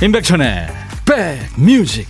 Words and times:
임백천의 0.00 0.68
백뮤직 1.04 2.06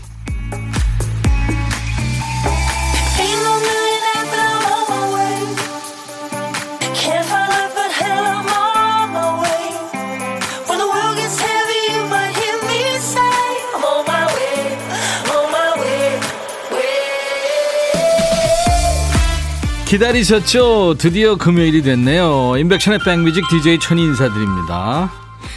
기다리셨죠? 19.86 20.96
드디어 20.98 21.36
금요일이 21.36 21.80
됐네요. 21.80 22.58
임백천의 22.58 22.98
백뮤직 22.98 23.48
DJ 23.48 23.78
천이 23.80 24.02
인사드립니다. 24.02 25.10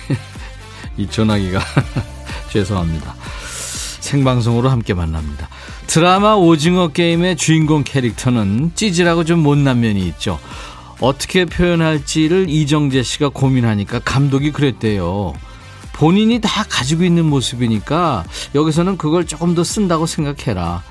이 0.95 1.05
전화기가 1.09 1.59
죄송합니다. 2.51 3.15
생방송으로 4.01 4.69
함께 4.69 4.93
만납니다. 4.93 5.47
드라마 5.87 6.33
오징어 6.33 6.89
게임의 6.89 7.37
주인공 7.37 7.83
캐릭터는 7.83 8.71
찌질하고 8.75 9.23
좀 9.23 9.39
못난 9.39 9.79
면이 9.79 10.05
있죠. 10.09 10.39
어떻게 10.99 11.45
표현할지를 11.45 12.49
이정재 12.49 13.03
씨가 13.03 13.29
고민하니까 13.29 13.99
감독이 13.99 14.51
그랬대요. 14.51 15.33
본인이 15.93 16.39
다 16.41 16.63
가지고 16.67 17.03
있는 17.03 17.25
모습이니까 17.25 18.23
여기서는 18.55 18.97
그걸 18.97 19.25
조금 19.25 19.55
더 19.55 19.63
쓴다고 19.63 20.05
생각해라. 20.05 20.83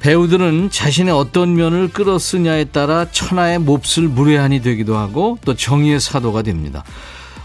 배우들은 0.00 0.70
자신의 0.70 1.12
어떤 1.12 1.54
면을 1.54 1.88
끌어쓰냐에 1.88 2.64
따라 2.64 3.10
천하의 3.10 3.58
몹쓸 3.58 4.04
무례한이 4.04 4.62
되기도 4.62 4.96
하고 4.96 5.38
또 5.44 5.54
정의의 5.54 6.00
사도가 6.00 6.42
됩니다. 6.42 6.84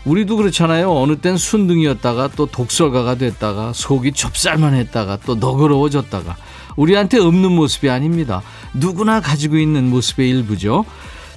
우리도 0.05 0.35
그렇잖아요. 0.37 0.91
어느 0.91 1.17
땐 1.17 1.37
순둥이였다가 1.37 2.29
또 2.35 2.45
독설가가 2.45 3.15
됐다가 3.15 3.71
속이 3.73 4.11
좁쌀만 4.13 4.73
했다가 4.73 5.19
또 5.25 5.35
너그러워졌다가 5.35 6.35
우리한테 6.75 7.19
없는 7.19 7.51
모습이 7.51 7.89
아닙니다. 7.89 8.41
누구나 8.73 9.21
가지고 9.21 9.57
있는 9.57 9.89
모습의 9.89 10.29
일부죠. 10.29 10.85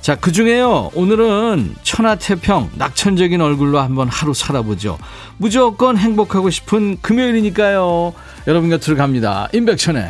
자, 0.01 0.15
그 0.15 0.31
중에요. 0.31 0.91
오늘은 0.95 1.75
천하태평, 1.83 2.71
낙천적인 2.77 3.41
얼굴로 3.41 3.81
한번 3.81 4.09
하루 4.09 4.35
살아보죠. 4.35 4.99
무조건 5.37 5.97
행복하고 5.97 6.51
싶은 6.51 6.99
금요일이니까요. 7.01 8.13
여러분 8.47 8.71
곁으로 8.71 8.97
갑니다. 8.97 9.49
임백천의 9.53 10.09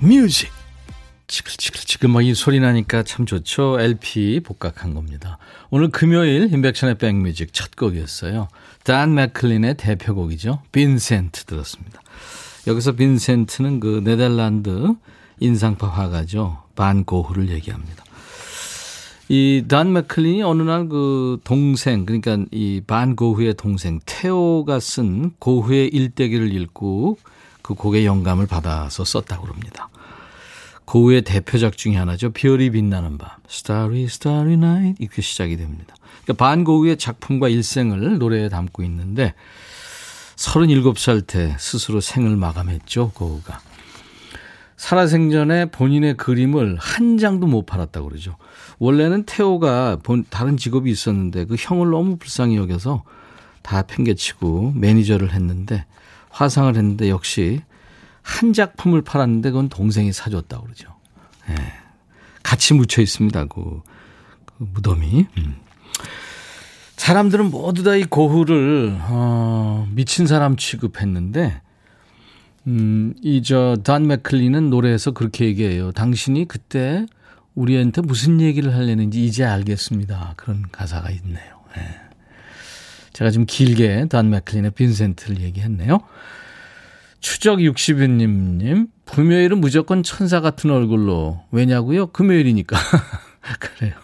백뮤직. 0.00 0.57
지글지글지글 1.28 2.08
막 2.08 2.22
이 2.22 2.34
소리 2.34 2.58
나니까 2.58 3.02
참 3.02 3.26
좋죠. 3.26 3.78
LP 3.78 4.40
복각한 4.44 4.94
겁니다. 4.94 5.38
오늘 5.70 5.88
금요일 5.90 6.52
임백천의 6.52 6.96
백뮤직 6.98 7.52
첫 7.52 7.76
곡이었어요. 7.76 8.48
단 8.82 9.14
맥클린의 9.14 9.76
대표곡이죠. 9.76 10.62
빈센트 10.72 11.44
들었습니다. 11.44 12.00
여기서 12.66 12.92
빈센트는 12.92 13.78
그 13.80 14.00
네덜란드 14.02 14.94
인상파 15.40 15.86
화가죠. 15.86 16.62
반 16.74 17.04
고흐를 17.04 17.50
얘기합니다. 17.50 18.04
이 19.30 19.62
단 19.68 19.92
맥클린이 19.92 20.42
어느 20.42 20.62
날 20.62 20.88
그 20.88 21.38
동생 21.44 22.06
그러니까 22.06 22.38
이 22.50 22.80
반 22.86 23.14
고흐의 23.14 23.54
동생 23.54 24.00
테오가 24.06 24.80
쓴 24.80 25.32
고흐의 25.38 25.88
일대기를 25.88 26.54
읽고 26.54 27.18
그 27.60 27.74
곡의 27.74 28.06
영감을 28.06 28.46
받아서 28.46 29.04
썼다고 29.04 29.42
그럽니다. 29.44 29.90
고우의 30.88 31.20
대표작 31.20 31.76
중에 31.76 31.96
하나죠. 31.96 32.30
별이 32.30 32.70
빛나는 32.70 33.18
밤. 33.18 33.28
Starry, 33.46 34.04
Starry 34.04 34.54
Night. 34.54 35.02
이렇게 35.02 35.20
시작이 35.20 35.58
됩니다. 35.58 35.94
그러니까 36.22 36.42
반 36.42 36.64
고우의 36.64 36.96
작품과 36.96 37.50
일생을 37.50 38.16
노래에 38.16 38.48
담고 38.48 38.82
있는데 38.84 39.34
37살 40.36 41.26
때 41.26 41.54
스스로 41.58 42.00
생을 42.00 42.36
마감했죠. 42.36 43.10
고우가. 43.14 43.60
살아생전에 44.78 45.66
본인의 45.66 46.16
그림을 46.16 46.78
한 46.80 47.18
장도 47.18 47.46
못 47.46 47.66
팔았다고 47.66 48.08
그러죠. 48.08 48.38
원래는 48.78 49.24
태호가 49.24 49.98
본, 50.02 50.24
다른 50.30 50.56
직업이 50.56 50.90
있었는데 50.90 51.44
그 51.44 51.56
형을 51.58 51.90
너무 51.90 52.16
불쌍히 52.16 52.56
여겨서 52.56 53.02
다 53.60 53.82
팽개치고 53.82 54.72
매니저를 54.74 55.34
했는데 55.34 55.84
화상을 56.30 56.74
했는데 56.74 57.10
역시 57.10 57.60
한 58.28 58.52
작품을 58.52 59.00
팔았는데 59.02 59.50
그건 59.50 59.68
동생이 59.70 60.12
사줬다고 60.12 60.64
그러죠. 60.64 60.94
예. 61.48 61.54
같이 62.42 62.74
묻혀 62.74 63.00
있습니다. 63.00 63.46
그, 63.46 63.80
그 64.44 64.52
무덤이. 64.72 65.26
음. 65.38 65.56
사람들은 66.96 67.50
모두 67.50 67.82
다 67.84 67.96
이 67.96 68.04
고흐를 68.04 68.98
어, 69.00 69.88
미친 69.94 70.26
사람 70.26 70.56
취급했는데 70.56 71.62
음, 72.66 73.14
이 73.22 73.40
저 73.42 73.76
단 73.82 74.06
맥클리는 74.06 74.68
노래에서 74.68 75.12
그렇게 75.12 75.46
얘기해요. 75.46 75.92
당신이 75.92 76.46
그때 76.48 77.06
우리한테 77.54 78.02
무슨 78.02 78.40
얘기를 78.42 78.74
하려는지 78.74 79.24
이제 79.24 79.42
알겠습니다. 79.44 80.34
그런 80.36 80.64
가사가 80.70 81.10
있네요. 81.10 81.60
예. 81.78 81.82
제가 83.14 83.30
좀 83.30 83.46
길게 83.46 84.06
단 84.10 84.28
맥클린의 84.28 84.72
빈센트를 84.72 85.40
얘기했네요. 85.40 85.98
추적 87.20 87.58
60유님, 87.58 88.88
금요일은 89.06 89.60
무조건 89.60 90.02
천사 90.02 90.40
같은 90.40 90.70
얼굴로. 90.70 91.40
왜냐고요? 91.50 92.08
금요일이니까. 92.08 92.76
그래요. 93.58 93.94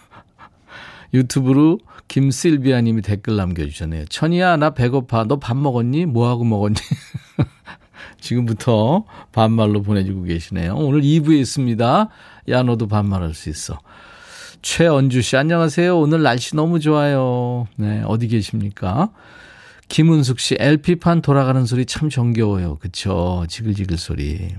유튜브로 1.13 1.79
김실비아 2.09 2.81
님이 2.81 3.03
댓글 3.03 3.37
남겨주셨네요. 3.37 4.07
천이야, 4.07 4.57
나 4.57 4.71
배고파. 4.71 5.25
너 5.25 5.37
밥 5.37 5.57
먹었니? 5.57 6.07
뭐하고 6.07 6.45
먹었니? 6.45 6.77
지금부터 8.21 9.05
반말로 9.33 9.83
보내주고 9.83 10.23
계시네요. 10.25 10.75
오늘 10.77 11.03
2부에 11.03 11.39
있습니다. 11.41 12.09
야, 12.49 12.63
너도 12.63 12.89
반말할 12.89 13.35
수 13.35 13.49
있어. 13.51 13.79
최언주 14.63 15.21
씨, 15.23 15.37
안녕하세요. 15.37 15.99
오늘 15.99 16.23
날씨 16.23 16.57
너무 16.57 16.81
좋아요. 16.81 17.67
네, 17.77 18.03
어디 18.07 18.29
계십니까? 18.29 19.11
김은숙 19.89 20.41
씨, 20.41 20.56
LP판 20.59 21.22
돌아가는 21.22 21.65
소리 21.67 21.87
참 21.87 22.09
정겨워요. 22.09 22.77
그쵸? 22.77 23.45
지글지글 23.49 23.99
소리. 23.99 24.55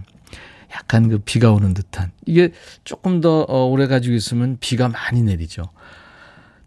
약간 0.73 1.09
그 1.09 1.19
비가 1.19 1.51
오는 1.51 1.73
듯한. 1.73 2.11
이게 2.25 2.51
조금 2.83 3.21
더 3.21 3.41
어, 3.41 3.65
오래 3.65 3.87
가지고 3.87 4.15
있으면 4.15 4.57
비가 4.59 4.89
많이 4.89 5.21
내리죠. 5.23 5.63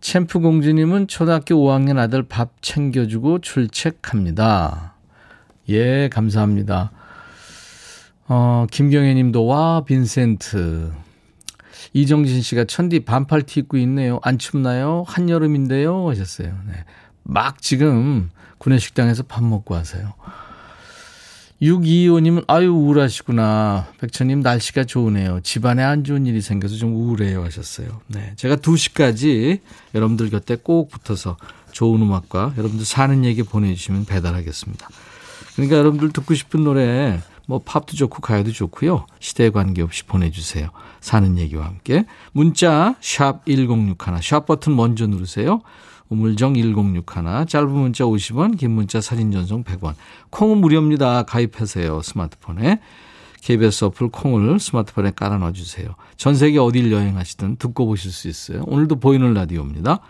챔프 0.00 0.40
공주님은 0.40 1.08
초등학교 1.08 1.56
5학년 1.56 1.98
아들 1.98 2.22
밥 2.22 2.62
챙겨주고 2.62 3.40
출첵합니다. 3.40 4.94
예, 5.68 6.08
감사합니다. 6.08 6.92
어, 8.28 8.66
김경혜 8.70 9.14
님도, 9.14 9.46
와, 9.46 9.82
빈센트. 9.84 10.92
이정진 11.92 12.42
씨가 12.42 12.64
천디 12.64 13.00
반팔 13.00 13.42
티 13.42 13.60
입고 13.60 13.76
있네요. 13.78 14.20
안 14.22 14.38
춥나요? 14.38 15.04
한여름인데요. 15.06 16.08
하셨어요. 16.08 16.48
네. 16.66 16.84
막 17.22 17.60
지금 17.60 18.30
구내식당에서 18.68 19.22
밥 19.22 19.42
먹고 19.42 19.74
와서요. 19.74 20.12
625님은 21.62 22.44
아유 22.46 22.70
우울하시구나. 22.70 23.88
백천님 23.98 24.40
날씨가 24.40 24.84
좋으네요. 24.84 25.40
집안에 25.42 25.82
안 25.82 26.04
좋은 26.04 26.26
일이 26.26 26.40
생겨서 26.40 26.76
좀 26.76 26.94
우울해요 26.94 27.42
하셨어요. 27.44 28.00
네, 28.06 28.32
제가 28.36 28.56
2시까지 28.56 29.60
여러분들 29.94 30.30
곁에 30.30 30.56
꼭 30.56 30.90
붙어서 30.90 31.36
좋은 31.72 32.00
음악과 32.02 32.54
여러분들 32.56 32.84
사는 32.84 33.24
얘기 33.24 33.42
보내주시면 33.42 34.04
배달하겠습니다. 34.04 34.88
그러니까 35.54 35.76
여러분들 35.78 36.12
듣고 36.12 36.34
싶은 36.34 36.62
노래 36.62 37.20
뭐 37.46 37.60
팝도 37.64 37.96
좋고 37.96 38.20
가요도 38.20 38.52
좋고요. 38.52 39.06
시대에 39.18 39.50
관계없이 39.50 40.04
보내주세요. 40.04 40.68
사는 41.00 41.38
얘기와 41.38 41.64
함께 41.64 42.04
문자 42.32 42.94
샵 43.00 43.44
1061, 43.46 44.22
샵 44.22 44.46
버튼 44.46 44.76
먼저 44.76 45.06
누르세요. 45.06 45.62
우물정 46.08 46.54
1061 46.54 47.46
짧은 47.46 47.70
문자 47.70 48.04
50원 48.04 48.58
긴 48.58 48.70
문자 48.72 49.00
사진 49.00 49.30
전송 49.30 49.64
100원 49.64 49.94
콩은 50.30 50.58
무료입니다. 50.58 51.24
가입하세요. 51.24 52.02
스마트폰에 52.02 52.80
KBS 53.42 53.84
어플 53.86 54.08
콩을 54.08 54.58
스마트폰에 54.58 55.12
깔아 55.14 55.38
놔 55.38 55.52
주세요. 55.52 55.94
전 56.16 56.34
세계 56.34 56.58
어딜 56.58 56.90
여행하시든 56.90 57.56
듣고 57.56 57.86
보실 57.86 58.10
수 58.10 58.28
있어요. 58.28 58.62
오늘도 58.66 58.96
보이는 58.96 59.32
라디오입니다. 59.32 60.00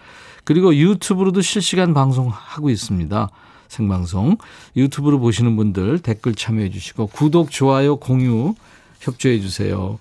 그리고 0.44 0.74
유튜브로도 0.74 1.42
실시간 1.42 1.92
방송하고 1.94 2.70
있습니다. 2.70 3.28
생방송 3.68 4.38
유튜브로 4.76 5.18
보시는 5.20 5.56
분들 5.56 5.98
댓글 5.98 6.34
참여해 6.34 6.70
주시고 6.70 7.08
구독, 7.08 7.50
좋아요, 7.50 7.96
공유 7.96 8.54
협조해 9.00 9.40
주세요. 9.40 9.98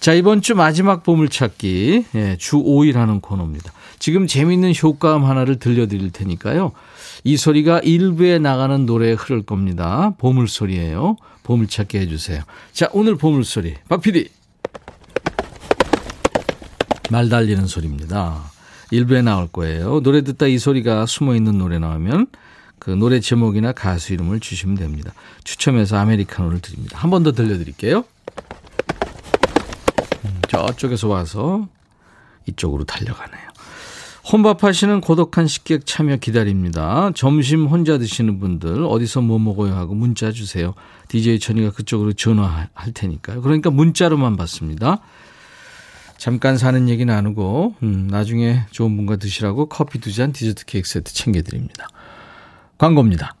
자, 0.00 0.12
이번 0.12 0.40
주 0.40 0.54
마지막 0.54 1.02
보물찾기 1.02 2.06
예, 2.14 2.36
주 2.38 2.56
5일 2.56 2.94
하는 2.94 3.20
코너입니다. 3.20 3.72
지금 3.98 4.26
재미있는 4.26 4.72
효과음 4.82 5.24
하나를 5.24 5.58
들려드릴 5.58 6.10
테니까요. 6.10 6.72
이 7.24 7.36
소리가 7.36 7.80
일부에 7.80 8.38
나가는 8.38 8.84
노래에 8.86 9.12
흐를 9.14 9.42
겁니다. 9.42 10.14
보물소리예요. 10.18 11.16
보물찾기 11.42 11.98
해주세요. 11.98 12.42
자, 12.72 12.88
오늘 12.92 13.16
보물소리. 13.16 13.74
박 13.88 14.00
PD. 14.02 14.28
말 17.10 17.28
달리는 17.28 17.66
소리입니다. 17.66 18.42
일부에 18.90 19.22
나올 19.22 19.48
거예요. 19.48 20.00
노래 20.00 20.22
듣다 20.22 20.46
이 20.46 20.58
소리가 20.58 21.06
숨어 21.06 21.34
있는 21.34 21.58
노래 21.58 21.78
나오면 21.78 22.26
그 22.78 22.90
노래 22.90 23.20
제목이나 23.20 23.72
가수 23.72 24.12
이름을 24.12 24.40
주시면 24.40 24.76
됩니다. 24.76 25.12
추첨해서 25.44 25.96
아메리카노를 25.98 26.60
드립니다. 26.60 26.98
한 26.98 27.10
번 27.10 27.22
더 27.22 27.32
들려드릴게요. 27.32 28.04
음, 30.24 30.40
저쪽에서 30.48 31.08
와서 31.08 31.66
이쪽으로 32.46 32.84
달려가네요. 32.84 33.48
혼밥하시는 34.30 35.00
고독한 35.02 35.46
식객 35.46 35.84
참여 35.84 36.16
기다립니다. 36.16 37.10
점심 37.14 37.66
혼자 37.66 37.98
드시는 37.98 38.38
분들 38.38 38.84
어디서 38.84 39.20
뭐 39.20 39.38
먹어요 39.38 39.74
하고 39.74 39.94
문자 39.94 40.32
주세요. 40.32 40.74
DJ 41.08 41.38
천이가 41.40 41.72
그쪽으로 41.72 42.14
전화할 42.14 42.68
테니까요. 42.94 43.42
그러니까 43.42 43.70
문자로만 43.70 44.36
받습니다. 44.36 45.00
잠깐 46.16 46.56
사는 46.56 46.88
얘기 46.88 47.04
나누고 47.04 47.74
음, 47.82 48.06
나중에 48.10 48.62
좋은 48.70 48.96
분과 48.96 49.16
드시라고 49.16 49.66
커피 49.68 49.98
두 49.98 50.10
잔 50.10 50.32
디저트 50.32 50.64
케이크 50.64 50.88
세트 50.88 51.12
챙겨드립니다. 51.12 51.88
광고입니다. 52.78 53.34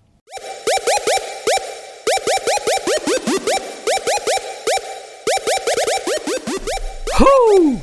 호우! 7.18 7.78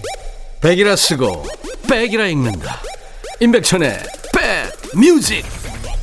백이라 0.62 0.96
쓰고 0.96 1.44
백이라 1.90 2.28
읽는다. 2.28 2.91
임백천의 3.42 3.90
백 4.36 4.96
뮤직. 4.96 5.44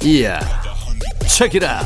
이야. 0.05 0.41
책이라. 1.29 1.83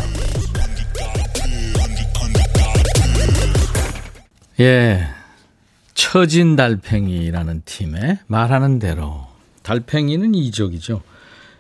예. 4.61 5.07
처진 5.93 6.57
달팽이라는 6.57 7.63
팀의 7.67 8.21
말하는 8.29 8.79
대로. 8.79 9.27
달팽이는 9.63 10.35
이적이죠. 10.35 11.03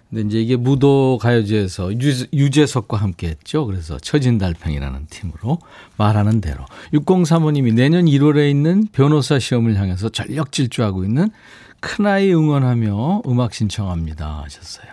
근데 0.08 0.22
이제 0.26 0.40
이게 0.40 0.56
무도 0.56 1.18
가요제에서 1.20 1.92
유재석과 1.92 2.96
함께 2.96 3.28
했죠. 3.28 3.66
그래서 3.66 3.98
처진 3.98 4.38
달팽이라는 4.38 5.06
팀으로 5.10 5.58
말하는 5.98 6.40
대로. 6.40 6.64
6035님이 6.94 7.74
내년 7.74 8.06
1월에 8.06 8.48
있는 8.48 8.86
변호사 8.90 9.38
시험을 9.38 9.76
향해서 9.76 10.08
전력 10.08 10.50
질주하고 10.50 11.04
있는 11.04 11.28
큰아이 11.82 12.32
응원하며 12.32 13.23
음악 13.26 13.52
신청합니다. 13.52 14.44
하셨어요. 14.44 14.87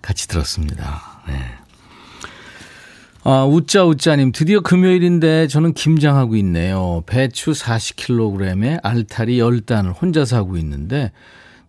같이 0.00 0.26
들었습니다. 0.26 1.22
네. 1.28 1.34
아, 3.26 3.44
우짜우짜님, 3.44 4.32
드디어 4.32 4.60
금요일인데 4.60 5.48
저는 5.48 5.74
김장하고 5.74 6.36
있네요. 6.36 7.02
배추 7.06 7.52
40kg에 7.52 8.80
알타리 8.82 9.38
10단을 9.38 10.00
혼자서 10.00 10.36
하고 10.36 10.56
있는데 10.56 11.12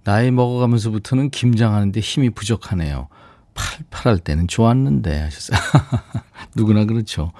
나이 0.03 0.31
먹어가면서부터는 0.31 1.29
김장하는데 1.31 1.99
힘이 1.99 2.29
부족하네요. 2.29 3.09
팔팔할 3.53 4.19
때는 4.19 4.47
좋았는데 4.47 5.19
하셨어요. 5.19 5.59
누구나 6.55 6.85
그렇죠. 6.85 7.33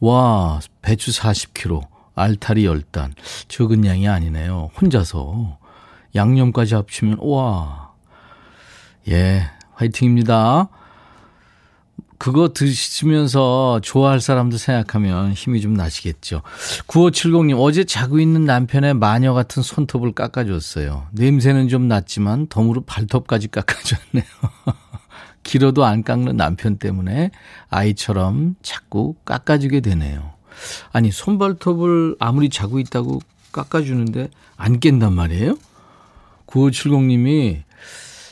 와, 0.00 0.60
배추 0.82 1.10
40kg, 1.10 1.86
알타리 2.14 2.64
10단. 2.64 3.12
적은 3.48 3.84
양이 3.84 4.08
아니네요. 4.08 4.70
혼자서. 4.80 5.58
양념까지 6.14 6.74
합치면, 6.74 7.18
와. 7.20 7.92
예, 9.08 9.50
화이팅입니다. 9.74 10.68
그거 12.16 12.54
드시면서 12.54 13.80
좋아할 13.82 14.20
사람도 14.20 14.56
생각하면 14.56 15.32
힘이 15.32 15.60
좀 15.60 15.74
나시겠죠. 15.74 16.42
9570님, 16.86 17.60
어제 17.60 17.84
자고 17.84 18.18
있는 18.18 18.44
남편의 18.44 18.94
마녀 18.94 19.34
같은 19.34 19.62
손톱을 19.62 20.12
깎아줬어요. 20.12 21.08
냄새는 21.12 21.68
좀 21.68 21.86
났지만 21.88 22.46
덤으로 22.46 22.82
발톱까지 22.86 23.48
깎아줬네요. 23.48 24.24
길어도 25.42 25.84
안 25.84 26.02
깎는 26.02 26.36
남편 26.36 26.78
때문에 26.78 27.30
아이처럼 27.68 28.54
자꾸 28.62 29.16
깎아주게 29.26 29.80
되네요. 29.80 30.32
아니, 30.92 31.10
손발톱을 31.10 32.16
아무리 32.20 32.48
자고 32.48 32.78
있다고 32.78 33.20
깎아주는데 33.52 34.30
안 34.56 34.80
깬단 34.80 35.12
말이에요? 35.12 35.56
9570님이 36.54 37.62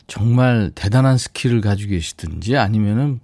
정말 0.06 0.70
대단한 0.74 1.18
스킬을 1.18 1.60
가지고 1.60 1.90
계시든지 1.90 2.56
아니면은 2.56 3.20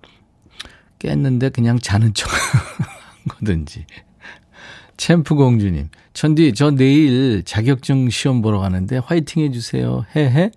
깼는데 0.99 1.51
그냥 1.51 1.79
자는 1.79 2.13
척하든지. 2.15 3.87
챔프 4.97 5.37
공주님, 5.37 5.91
천디, 6.13 6.55
저 6.55 6.73
내일 6.73 7.45
자격증 7.45 8.11
시험 8.11 8.43
보러 8.43 8.59
가는데 8.59 8.99
화이팅 8.99 9.45
해주세요. 9.45 10.05
헤헤. 10.17 10.51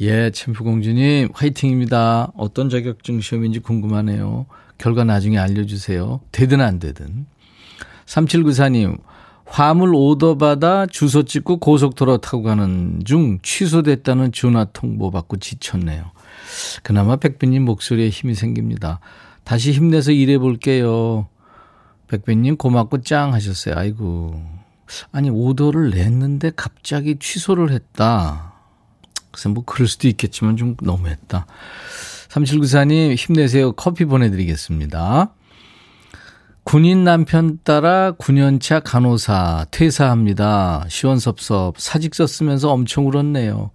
예, 0.00 0.30
챔프 0.30 0.64
공주님, 0.64 1.28
화이팅입니다. 1.32 2.32
어떤 2.36 2.68
자격증 2.68 3.20
시험인지 3.20 3.60
궁금하네요. 3.60 4.46
결과 4.78 5.04
나중에 5.04 5.38
알려주세요. 5.38 6.20
되든 6.32 6.60
안 6.60 6.80
되든. 6.80 7.26
3794님, 8.06 8.98
화물 9.50 9.92
오더 9.96 10.36
받아 10.38 10.86
주소 10.86 11.24
찍고 11.24 11.58
고속도로 11.58 12.18
타고 12.18 12.44
가는 12.44 13.00
중 13.04 13.40
취소됐다는 13.42 14.30
전화 14.30 14.64
통보 14.64 15.10
받고 15.10 15.38
지쳤네요. 15.38 16.12
그나마 16.84 17.16
백빈님 17.16 17.64
목소리에 17.64 18.10
힘이 18.10 18.36
생깁니다. 18.36 19.00
다시 19.42 19.72
힘내서 19.72 20.12
일해 20.12 20.38
볼게요. 20.38 21.26
백빈님 22.06 22.58
고맙고 22.58 23.02
짱 23.02 23.34
하셨어요. 23.34 23.74
아이고. 23.76 24.40
아니, 25.10 25.30
오더를 25.30 25.90
냈는데 25.90 26.52
갑자기 26.54 27.16
취소를 27.18 27.72
했다. 27.72 28.54
글쎄, 29.32 29.48
뭐, 29.48 29.64
그럴 29.64 29.88
수도 29.88 30.06
있겠지만 30.06 30.56
좀 30.56 30.76
너무했다. 30.80 31.46
3794님, 32.28 33.16
힘내세요. 33.16 33.72
커피 33.72 34.04
보내드리겠습니다. 34.04 35.32
군인 36.64 37.04
남편 37.04 37.58
따라 37.64 38.12
9년차 38.12 38.82
간호사 38.84 39.66
퇴사합니다. 39.70 40.84
시원섭섭 40.88 41.80
사직서 41.80 42.26
쓰면서 42.26 42.70
엄청 42.70 43.08
울었네요. 43.08 43.70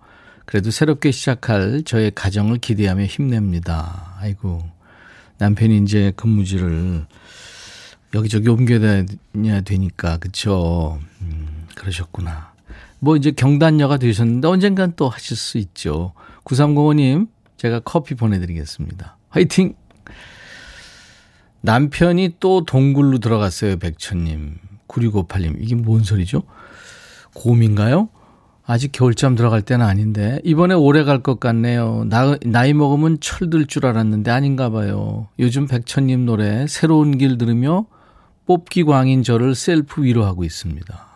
그래도 0.46 0.72
새롭게 0.72 1.12
시작할 1.12 1.84
저의 1.84 2.12
가정을 2.14 2.60
기대하며 2.60 3.06
힘냅니다. 3.06 4.16
아이고, 4.20 4.64
남편이 5.40 5.80
이제 5.80 6.14
근무지를 6.16 7.06
여기저기 8.14 8.48
옮겨야 8.50 9.62
되니까, 9.66 10.18
그쵸? 10.18 11.00
음, 11.22 11.66
그러셨구나. 11.76 12.54
뭐 13.00 13.18
이제 13.18 13.32
경단녀가 13.32 13.98
되셨는데 13.98 14.48
언젠간 14.48 14.94
또 14.96 15.10
하실 15.10 15.36
수 15.36 15.58
있죠. 15.58 16.14
9305님, 16.46 17.28
제가 17.58 17.82
커피 17.82 18.16
보내드리겠습니다. 18.16 19.18
화이팅! 19.30 19.74
남편이 21.66 22.36
또 22.40 22.64
동굴로 22.64 23.18
들어갔어요, 23.18 23.78
백천님. 23.78 24.58
9658님. 24.88 25.56
이게 25.60 25.76
뭔 25.76 26.04
소리죠? 26.04 26.44
곰인가요? 27.34 28.10
아직 28.68 28.92
겨울잠 28.92 29.36
들어갈 29.36 29.62
때는 29.62 29.86
아닌데 29.86 30.40
이번에 30.44 30.74
오래 30.74 31.04
갈 31.04 31.20
것 31.22 31.40
같네요. 31.40 32.06
나, 32.10 32.36
나이 32.46 32.74
먹으면 32.74 33.20
철들 33.20 33.68
줄 33.68 33.86
알았는데 33.86 34.32
아닌가 34.32 34.70
봐요. 34.70 35.28
요즘 35.38 35.68
백천님 35.68 36.26
노래 36.26 36.66
새로운 36.68 37.18
길 37.18 37.38
들으며 37.38 37.86
뽑기 38.48 38.84
광인 38.84 39.24
저를 39.24 39.54
셀프 39.54 40.04
위로하고 40.04 40.44
있습니다. 40.44 41.08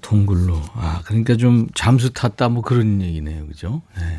동굴로. 0.00 0.60
아, 0.74 1.02
그러니까 1.04 1.36
좀 1.36 1.66
잠수 1.74 2.12
탔다 2.12 2.48
뭐 2.48 2.62
그런 2.62 3.00
얘기네요. 3.02 3.46
그죠? 3.46 3.82
네. 3.96 4.18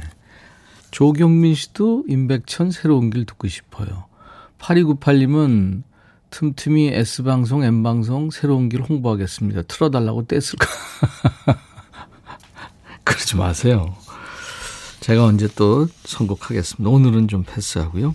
조경민 0.92 1.54
씨도 1.56 2.06
임백천 2.08 2.72
새로운 2.72 3.10
길 3.10 3.26
듣고 3.26 3.48
싶어요. 3.48 4.07
8298님은 4.60 5.84
틈틈이 6.30 6.90
S방송, 6.94 7.64
M방송 7.64 8.32
새로운 8.32 8.70
길 8.70 8.82
홍보하겠습니다. 8.82 9.64
틀어달라고 9.64 10.26
뗐을까? 10.26 10.68
그러지 13.04 13.38
마세요. 13.38 13.96
제가 15.00 15.24
언제 15.24 15.48
또 15.56 15.88
선곡하겠습니다. 16.04 16.90
오늘은 16.90 17.28
좀 17.30 17.44
패스하고요. 17.44 18.14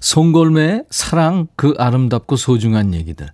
송골매 0.00 0.84
사랑 0.90 1.48
그 1.56 1.74
아름답고 1.78 2.36
소중한 2.36 2.94
얘기들. 2.94 3.28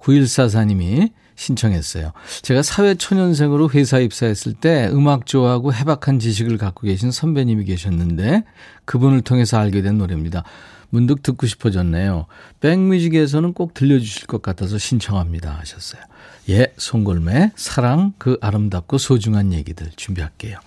9144님이 0.00 1.12
신청했어요. 1.36 2.12
제가 2.42 2.62
사회초년생으로 2.62 3.70
회사 3.70 3.98
입사했을 3.98 4.54
때 4.54 4.88
음악 4.92 5.26
좋아하고 5.26 5.72
해박한 5.72 6.18
지식을 6.18 6.58
갖고 6.58 6.86
계신 6.86 7.10
선배님이 7.10 7.64
계셨는데 7.64 8.44
그분을 8.84 9.22
통해서 9.22 9.58
알게 9.58 9.82
된 9.82 9.98
노래입니다. 9.98 10.44
문득 10.92 11.22
듣고 11.22 11.46
싶어졌네요. 11.46 12.26
백뮤직에서는 12.60 13.54
꼭 13.54 13.72
들려주실 13.72 14.26
것 14.26 14.42
같아서 14.42 14.76
신청합니다 14.76 15.50
하셨어요. 15.58 16.02
예, 16.50 16.70
송골매 16.76 17.52
사랑 17.56 18.12
그 18.18 18.36
아름답고 18.42 18.98
소중한 18.98 19.54
얘기들 19.54 19.90
준비할게요. 19.96 20.58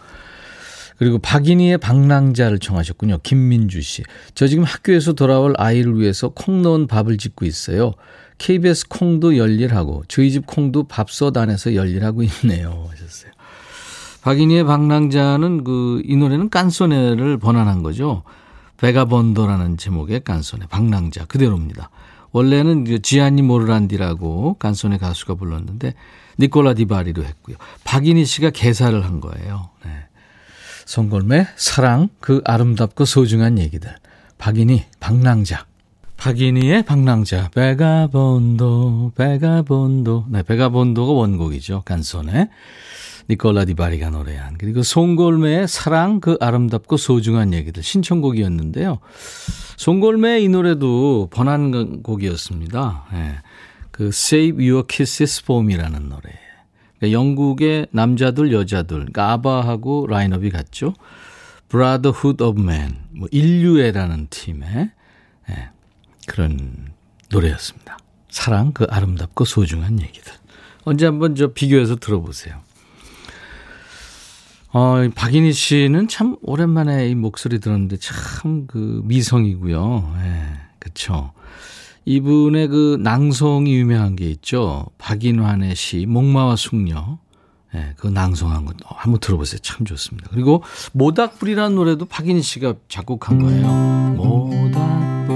그리고 0.98 1.20
박인희의 1.20 1.78
방랑자를 1.78 2.58
청하셨군요. 2.58 3.20
김민주 3.22 3.82
씨. 3.82 4.02
저 4.34 4.48
지금 4.48 4.64
학교에서 4.64 5.14
돌아올 5.14 5.54
아이를 5.58 6.00
위해서 6.00 6.30
콩 6.30 6.64
넣은 6.64 6.88
밥을 6.88 7.18
짓고 7.20 7.46
있어요. 7.46 7.94
KBS 8.40 8.88
콩도 8.88 9.38
열일하고 9.38 10.06
저희 10.08 10.32
집 10.32 10.48
콩도 10.48 10.88
밥솥 10.88 11.38
안에서 11.38 11.76
열일하고 11.76 12.24
있네요. 12.24 12.88
하셨어요. 12.90 13.32
박인희의 14.24 14.64
방랑자는 14.64 15.64
그 15.64 16.02
이 16.04 16.16
노래는 16.16 16.50
깐소네를 16.50 17.38
번안한 17.38 17.84
거죠. 17.84 18.24
베가본도라는 18.78 19.78
제목의 19.78 20.24
깐손의 20.24 20.68
방랑자 20.68 21.26
그대로입니다. 21.26 21.90
원래는 22.32 23.02
지안니 23.02 23.42
모르란디라고 23.44 24.56
깐손의 24.60 25.00
가수가 25.00 25.36
불렀는데 25.36 25.94
니콜라 26.40 26.74
디바리로 26.74 27.24
했고요. 27.24 27.56
박인희 27.86 28.26
씨가 28.26 28.50
개사를 28.50 29.06
한 29.06 29.22
거예요. 29.22 29.70
네. 29.86 29.92
송골매 30.86 31.48
사랑 31.56 32.10
그 32.20 32.42
아름답고 32.44 33.06
소중한 33.06 33.58
얘기들. 33.58 33.96
박인희 34.38 34.84
방랑자. 35.00 35.66
박인희의 36.18 36.84
방랑자 36.84 37.50
베가본도 37.54 39.12
베가본도 39.16 40.26
네 40.30 40.44
베가본도가 40.44 41.12
원곡이죠 41.12 41.82
간손의 41.84 42.50
니콜라 43.30 43.66
디바리가 43.66 44.12
노래한 44.12 44.58
그리고 44.58 44.84
송골매의 44.84 45.68
사랑 45.68 46.20
그 46.20 46.38
아름답고 46.40 46.98
소중한 46.98 47.54
얘기들 47.54 47.82
신청곡이었는데요 47.82 49.00
송골매 49.78 50.42
이 50.42 50.50
노래도 50.50 51.30
번안곡이었습니다 51.32 53.06
네. 53.14 53.36
그 53.92 54.08
Save 54.08 54.70
Your 54.70 54.86
Kisses 54.88 55.42
For 55.44 55.64
Me라는 55.64 56.10
노래 56.10 56.22
그러니까 56.98 57.18
영국의 57.18 57.88
남자들 57.92 58.54
여자들 58.54 58.98
그러니까 58.98 59.32
아바하고 59.32 60.08
라인업이 60.08 60.50
같죠 60.52 60.94
Brotherhood 61.70 62.44
of 62.44 62.62
Man 62.62 62.98
뭐 63.12 63.28
인류애라는 63.32 64.28
팀의 64.30 64.92
네. 65.50 65.70
그런 66.28 66.94
노래였습니다. 67.30 67.98
사랑 68.30 68.74
그 68.74 68.86
아름답고 68.90 69.46
소중한 69.46 70.02
얘기들. 70.02 70.34
언제 70.84 71.06
한번 71.06 71.36
저 71.36 71.48
비교해서 71.48 71.96
들어보세요. 71.96 72.62
어, 74.78 75.08
박인희 75.16 75.54
씨는 75.54 76.10
참 76.10 76.36
오랜만에 76.42 77.08
이 77.10 77.16
목소리 77.16 77.60
들었는데 77.60 77.96
참 77.98 78.68
그 78.68 79.02
미성이고요. 79.06 80.14
예, 80.22 80.44
그쵸. 80.80 81.32
이분의 82.04 82.68
그 82.68 82.98
낭송이 83.00 83.74
유명한 83.74 84.18
게 84.18 84.30
있죠. 84.32 84.86
박인환의 84.98 85.76
시, 85.78 86.06
목마와 86.06 86.58
숙녀. 86.58 87.20
예, 87.74 87.94
그 87.98 88.08
낭송한 88.08 88.66
거 88.66 88.74
한번 88.88 89.20
들어보세요. 89.22 89.60
참 89.60 89.86
좋습니다. 89.86 90.30
그리고 90.32 90.62
모닥불이라는 90.92 91.74
노래도 91.74 92.04
박인희 92.06 92.42
씨가 92.42 92.74
작곡한 92.90 93.40
거예요. 93.40 93.68
모닥불 94.18 95.35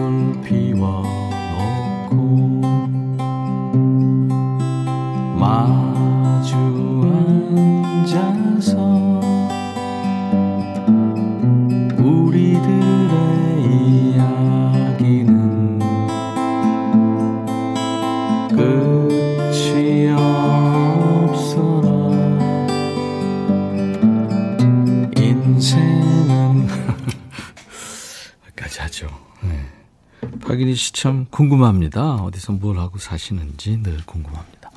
궁금합니다. 31.39 32.15
어디서 32.15 32.51
뭘 32.51 32.79
하고 32.79 32.98
사시는지 32.98 33.81
늘 33.81 33.96
궁금합니다. 34.05 34.72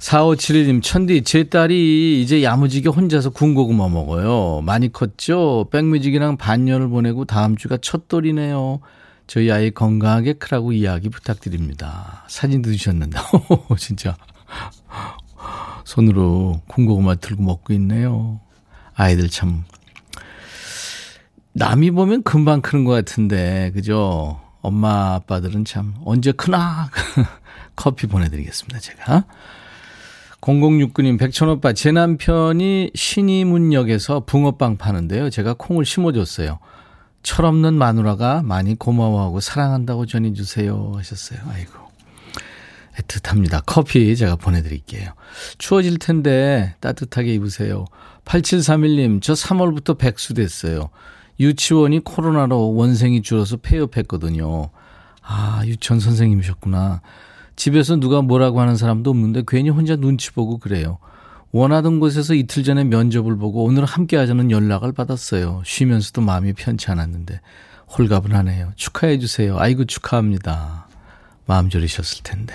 4571님, 0.00 0.82
천디, 0.82 1.22
제 1.22 1.44
딸이 1.44 2.20
이제 2.20 2.42
야무지게 2.42 2.88
혼자서 2.88 3.30
군고구마 3.30 3.88
먹어요. 3.88 4.62
많이 4.62 4.90
컸죠? 4.90 5.68
백뮤직이랑 5.70 6.38
반년을 6.38 6.88
보내고 6.88 7.24
다음 7.24 7.56
주가 7.56 7.76
첫 7.80 8.08
돌이네요. 8.08 8.80
저희 9.28 9.52
아이 9.52 9.70
건강하게 9.70 10.32
크라고 10.34 10.72
이야기 10.72 11.08
부탁드립니다. 11.08 12.24
사진도 12.26 12.72
주셨는데, 12.72 13.16
진짜. 13.78 14.16
손으로 15.84 16.62
군고구마 16.66 17.14
들고 17.14 17.44
먹고 17.44 17.72
있네요. 17.74 18.40
아이들 18.94 19.28
참. 19.28 19.62
남이 21.52 21.92
보면 21.92 22.24
금방 22.24 22.60
크는 22.60 22.82
것 22.82 22.90
같은데, 22.90 23.70
그죠? 23.72 24.41
엄마, 24.62 25.14
아빠들은 25.14 25.64
참, 25.64 25.94
언제 26.04 26.32
크나? 26.32 26.88
커피 27.76 28.06
보내드리겠습니다, 28.06 28.78
제가. 28.78 29.24
0069님, 30.40 31.18
백천오빠, 31.18 31.72
제 31.72 31.92
남편이 31.92 32.92
신이문역에서 32.94 34.24
붕어빵 34.24 34.76
파는데요. 34.76 35.30
제가 35.30 35.54
콩을 35.54 35.84
심어줬어요. 35.84 36.58
철없는 37.22 37.74
마누라가 37.74 38.42
많이 38.42 38.76
고마워하고 38.76 39.40
사랑한다고 39.40 40.06
전해주세요. 40.06 40.92
하셨어요. 40.96 41.40
아이고. 41.48 41.72
애틋합니다. 42.98 43.62
커피 43.64 44.14
제가 44.16 44.36
보내드릴게요. 44.36 45.12
추워질 45.58 45.98
텐데 45.98 46.74
따뜻하게 46.80 47.34
입으세요. 47.34 47.86
8731님, 48.24 49.22
저 49.22 49.32
3월부터 49.32 49.98
백수 49.98 50.34
됐어요. 50.34 50.90
유치원이 51.42 52.00
코로나로 52.04 52.74
원생이 52.74 53.22
줄어서 53.22 53.56
폐업했거든요. 53.56 54.70
아, 55.22 55.62
유치원 55.66 55.98
선생님이셨구나. 55.98 57.02
집에서 57.56 57.96
누가 57.96 58.22
뭐라고 58.22 58.60
하는 58.60 58.76
사람도 58.76 59.10
없는데 59.10 59.42
괜히 59.46 59.68
혼자 59.68 59.96
눈치 59.96 60.30
보고 60.30 60.58
그래요. 60.58 60.98
원하던 61.50 62.00
곳에서 62.00 62.34
이틀 62.34 62.62
전에 62.62 62.84
면접을 62.84 63.36
보고 63.36 63.64
오늘 63.64 63.84
함께 63.84 64.16
하자는 64.16 64.50
연락을 64.50 64.92
받았어요. 64.92 65.62
쉬면서도 65.66 66.22
마음이 66.22 66.54
편치 66.54 66.90
않았는데 66.90 67.40
홀가분하네요. 67.98 68.72
축하해 68.76 69.18
주세요. 69.18 69.58
아이고 69.58 69.84
축하합니다. 69.84 70.86
마음 71.44 71.68
졸이셨을 71.68 72.22
텐데. 72.22 72.54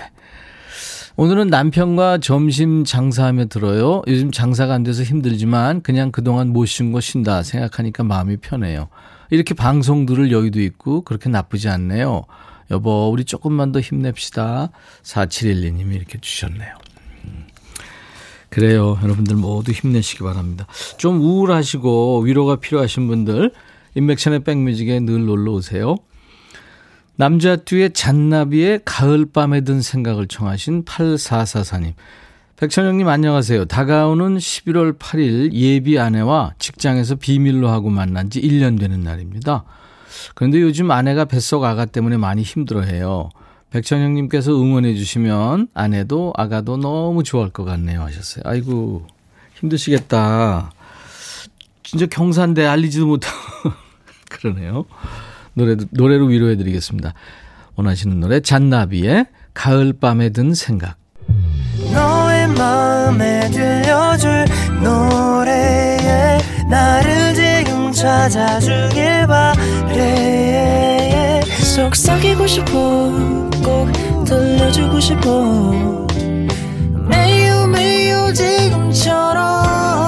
오늘은 1.20 1.48
남편과 1.48 2.18
점심 2.18 2.84
장사하며 2.84 3.46
들어요. 3.46 4.02
요즘 4.06 4.30
장사가 4.30 4.72
안 4.72 4.84
돼서 4.84 5.02
힘들지만 5.02 5.82
그냥 5.82 6.12
그동안 6.12 6.52
못 6.52 6.66
쉰 6.66 6.92
거 6.92 7.00
쉰다 7.00 7.42
생각하니까 7.42 8.04
마음이 8.04 8.36
편해요. 8.36 8.88
이렇게 9.30 9.52
방송 9.52 10.06
들을 10.06 10.30
여유도 10.30 10.60
있고 10.60 11.02
그렇게 11.02 11.28
나쁘지 11.28 11.68
않네요. 11.70 12.22
여보, 12.70 13.10
우리 13.10 13.24
조금만 13.24 13.72
더 13.72 13.80
힘냅시다. 13.80 14.70
4712님이 15.02 15.96
이렇게 15.96 16.18
주셨네요. 16.20 16.72
음. 17.24 17.46
그래요. 18.48 18.96
여러분들 19.02 19.34
모두 19.34 19.72
힘내시기 19.72 20.22
바랍니다. 20.22 20.68
좀 20.98 21.20
우울하시고 21.20 22.20
위로가 22.20 22.60
필요하신 22.60 23.08
분들, 23.08 23.50
인맥션의 23.96 24.44
백뮤직에 24.44 25.00
늘 25.00 25.26
놀러 25.26 25.50
오세요. 25.50 25.96
남자듀의 27.18 27.94
잔나비의 27.94 28.82
가을밤에 28.84 29.62
든 29.62 29.82
생각을 29.82 30.28
청하신 30.28 30.84
8444님. 30.84 31.94
백천영님 32.56 33.08
안녕하세요. 33.08 33.64
다가오는 33.64 34.36
11월 34.36 34.96
8일 34.96 35.52
예비 35.52 35.98
아내와 35.98 36.52
직장에서 36.60 37.16
비밀로 37.16 37.68
하고 37.70 37.90
만난 37.90 38.30
지 38.30 38.40
1년 38.40 38.78
되는 38.78 39.00
날입니다. 39.00 39.64
그런데 40.36 40.60
요즘 40.60 40.92
아내가 40.92 41.24
뱃속 41.24 41.64
아가 41.64 41.86
때문에 41.86 42.16
많이 42.16 42.42
힘들어해요. 42.42 43.30
백천영님께서 43.70 44.52
응원해 44.52 44.94
주시면 44.94 45.68
아내도 45.74 46.32
아가도 46.36 46.76
너무 46.76 47.24
좋아할 47.24 47.50
것 47.50 47.64
같네요 47.64 48.00
하셨어요. 48.00 48.44
아이고 48.46 49.08
힘드시겠다. 49.56 50.70
진짜 51.82 52.06
경사인데 52.06 52.64
알리지도 52.64 53.06
못하고 53.06 53.72
그러네요. 54.30 54.84
노래도, 55.58 55.84
노래로 55.90 56.26
위로해 56.26 56.56
드리겠습니다. 56.56 57.12
원하시는 57.76 58.18
노래 58.20 58.40
잔나비의 58.40 59.26
가을밤에 59.52 60.30
든 60.30 60.54
생각. 60.54 60.96
너의 61.92 62.48
마음에 62.48 63.50
들려줄 63.50 64.46
노래에 64.82 66.38
나를 66.70 67.34
지금 67.34 67.92
찾아주길 67.92 69.26
바래 69.26 70.58
속삭이고 71.62 72.46
싶어 72.46 72.70
꼭 73.64 73.92
들려주고 74.24 75.00
싶어. 75.00 76.06
매우 77.08 77.66
매우 77.68 78.32
지금처럼 78.32 80.07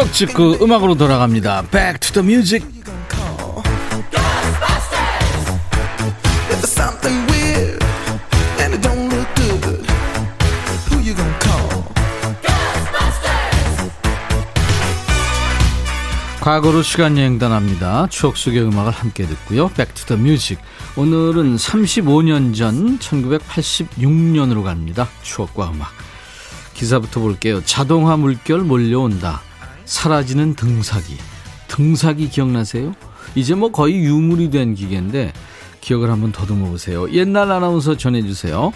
추억 0.00 0.12
찍고 0.14 0.64
음악으로 0.64 0.94
돌아갑니다. 0.94 1.64
Back 1.70 2.00
to 2.00 2.22
the 2.22 2.26
music. 2.26 2.66
과거로 16.40 16.82
시간 16.82 17.18
여행 17.18 17.38
떠납니다. 17.38 18.06
추억 18.08 18.38
속의 18.38 18.62
음악을 18.62 18.92
함께 18.92 19.26
듣고요. 19.26 19.68
Back 19.68 19.89
to 19.89 20.00
the 20.00 20.16
music. 20.16 20.58
오늘은 20.96 21.56
35년 21.56 22.56
전 22.56 22.98
1986년으로 22.98 24.64
갑니다. 24.64 25.06
추억과 25.20 25.70
음악. 25.72 25.90
기사부터 26.72 27.20
볼게요. 27.20 27.62
자동화 27.66 28.16
물결 28.16 28.60
몰려온다. 28.60 29.42
사라지는 29.90 30.54
등사기. 30.54 31.16
등사기 31.66 32.30
기억나세요? 32.30 32.94
이제 33.34 33.56
뭐 33.56 33.72
거의 33.72 33.96
유물이 33.96 34.50
된 34.50 34.76
기계인데 34.76 35.32
기억을 35.80 36.10
한번 36.10 36.30
더듬어 36.30 36.68
보세요. 36.68 37.10
옛날 37.10 37.50
아나운서 37.50 37.96
전해주세요. 37.96 38.72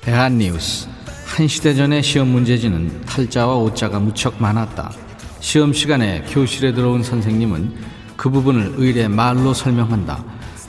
대한뉴스. 0.00 0.88
한 1.26 1.46
시대 1.46 1.74
전의 1.74 2.02
시험 2.02 2.28
문제지는 2.28 3.02
탈자와 3.02 3.54
오자가 3.58 4.00
무척 4.00 4.42
많았다. 4.42 4.90
시험 5.38 5.72
시간에 5.72 6.22
교실에 6.22 6.74
들어온 6.74 7.04
선생님은 7.04 7.76
그 8.16 8.28
부분을 8.28 8.74
의례 8.78 9.06
말로 9.06 9.54
설명한다. 9.54 10.24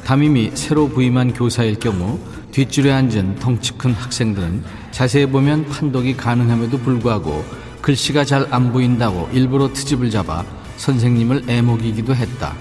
담임이 0.05 0.51
새로 0.53 0.87
부임한 0.87 1.33
교사일 1.33 1.79
경우 1.79 2.19
뒷줄에 2.51 2.91
앉은 2.91 3.39
덩치 3.39 3.73
큰 3.73 3.93
학생들은 3.93 4.63
자세히 4.91 5.25
보면 5.25 5.65
판독이 5.65 6.15
가능함에도 6.15 6.77
불구하고 6.77 7.43
글씨가 7.83 8.23
잘 8.23 8.47
안 8.49 8.71
보인다고 8.71 9.29
일부러 9.33 9.71
트집을 9.71 10.09
잡아 10.09 10.43
선생님을 10.77 11.43
애먹이기도 11.49 12.15
했다. 12.15 12.53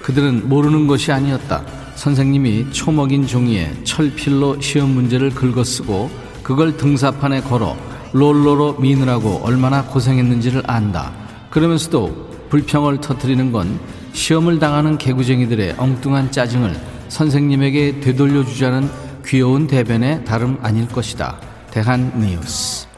그들은 0.00 0.48
모르는 0.48 0.86
것이 0.86 1.12
아니었다. 1.12 1.64
선생님이 1.96 2.70
초먹인 2.72 3.26
종이에 3.26 3.72
철필로 3.84 4.60
시험 4.60 4.90
문제를 4.90 5.30
긁어쓰고 5.30 6.10
그걸 6.42 6.76
등사판에 6.76 7.42
걸어 7.42 7.76
롤러로 8.12 8.74
미느라고 8.74 9.40
얼마나 9.42 9.84
고생했는지를 9.84 10.62
안다. 10.66 11.12
그러면서도 11.50 12.30
불평을 12.48 13.00
터뜨리는 13.00 13.52
건 13.52 13.78
시험을 14.12 14.58
당하는 14.60 14.98
개구쟁이들의 14.98 15.74
엉뚱한 15.78 16.30
짜증을 16.30 16.74
선생님에게 17.08 18.00
되돌려 18.00 18.44
주자는 18.44 18.88
귀여운 19.26 19.66
대변의 19.66 20.24
다름 20.24 20.58
아닐 20.62 20.88
것이다. 20.88 21.40
대한 21.70 22.12
뉴스. 22.18 22.89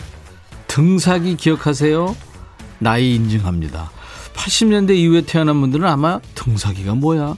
등사기 0.73 1.37
기억하세요? 1.37 2.17
나이 2.79 3.15
인증합니다. 3.17 3.91
80년대 4.33 4.97
이후에 4.97 5.21
태어난 5.21 5.61
분들은 5.61 5.87
아마 5.87 6.19
등사기가 6.35 6.95
뭐야? 6.95 7.37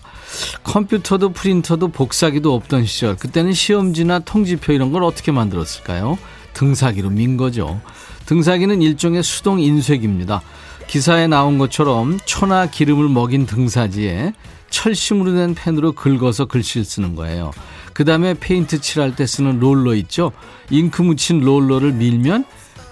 컴퓨터도 0.62 1.32
프린터도 1.32 1.88
복사기도 1.88 2.54
없던 2.54 2.86
시절. 2.86 3.16
그때는 3.16 3.52
시험지나 3.52 4.20
통지표 4.20 4.72
이런 4.72 4.92
걸 4.92 5.02
어떻게 5.02 5.32
만들었을까요? 5.32 6.16
등사기로 6.52 7.10
민 7.10 7.36
거죠. 7.36 7.80
등사기는 8.26 8.80
일종의 8.80 9.24
수동 9.24 9.58
인쇄기입니다. 9.58 10.40
기사에 10.86 11.26
나온 11.26 11.58
것처럼 11.58 12.20
초나 12.24 12.66
기름을 12.66 13.08
먹인 13.08 13.46
등사지에 13.46 14.32
철심으로 14.70 15.34
된 15.34 15.56
펜으로 15.56 15.90
긁어서 15.90 16.44
글씨를 16.44 16.84
쓰는 16.84 17.16
거예요. 17.16 17.50
그 17.94 18.04
다음에 18.04 18.34
페인트 18.34 18.80
칠할 18.80 19.16
때 19.16 19.26
쓰는 19.26 19.58
롤러 19.58 19.96
있죠? 19.96 20.30
잉크 20.70 21.02
묻힌 21.02 21.40
롤러를 21.40 21.94
밀면 21.94 22.44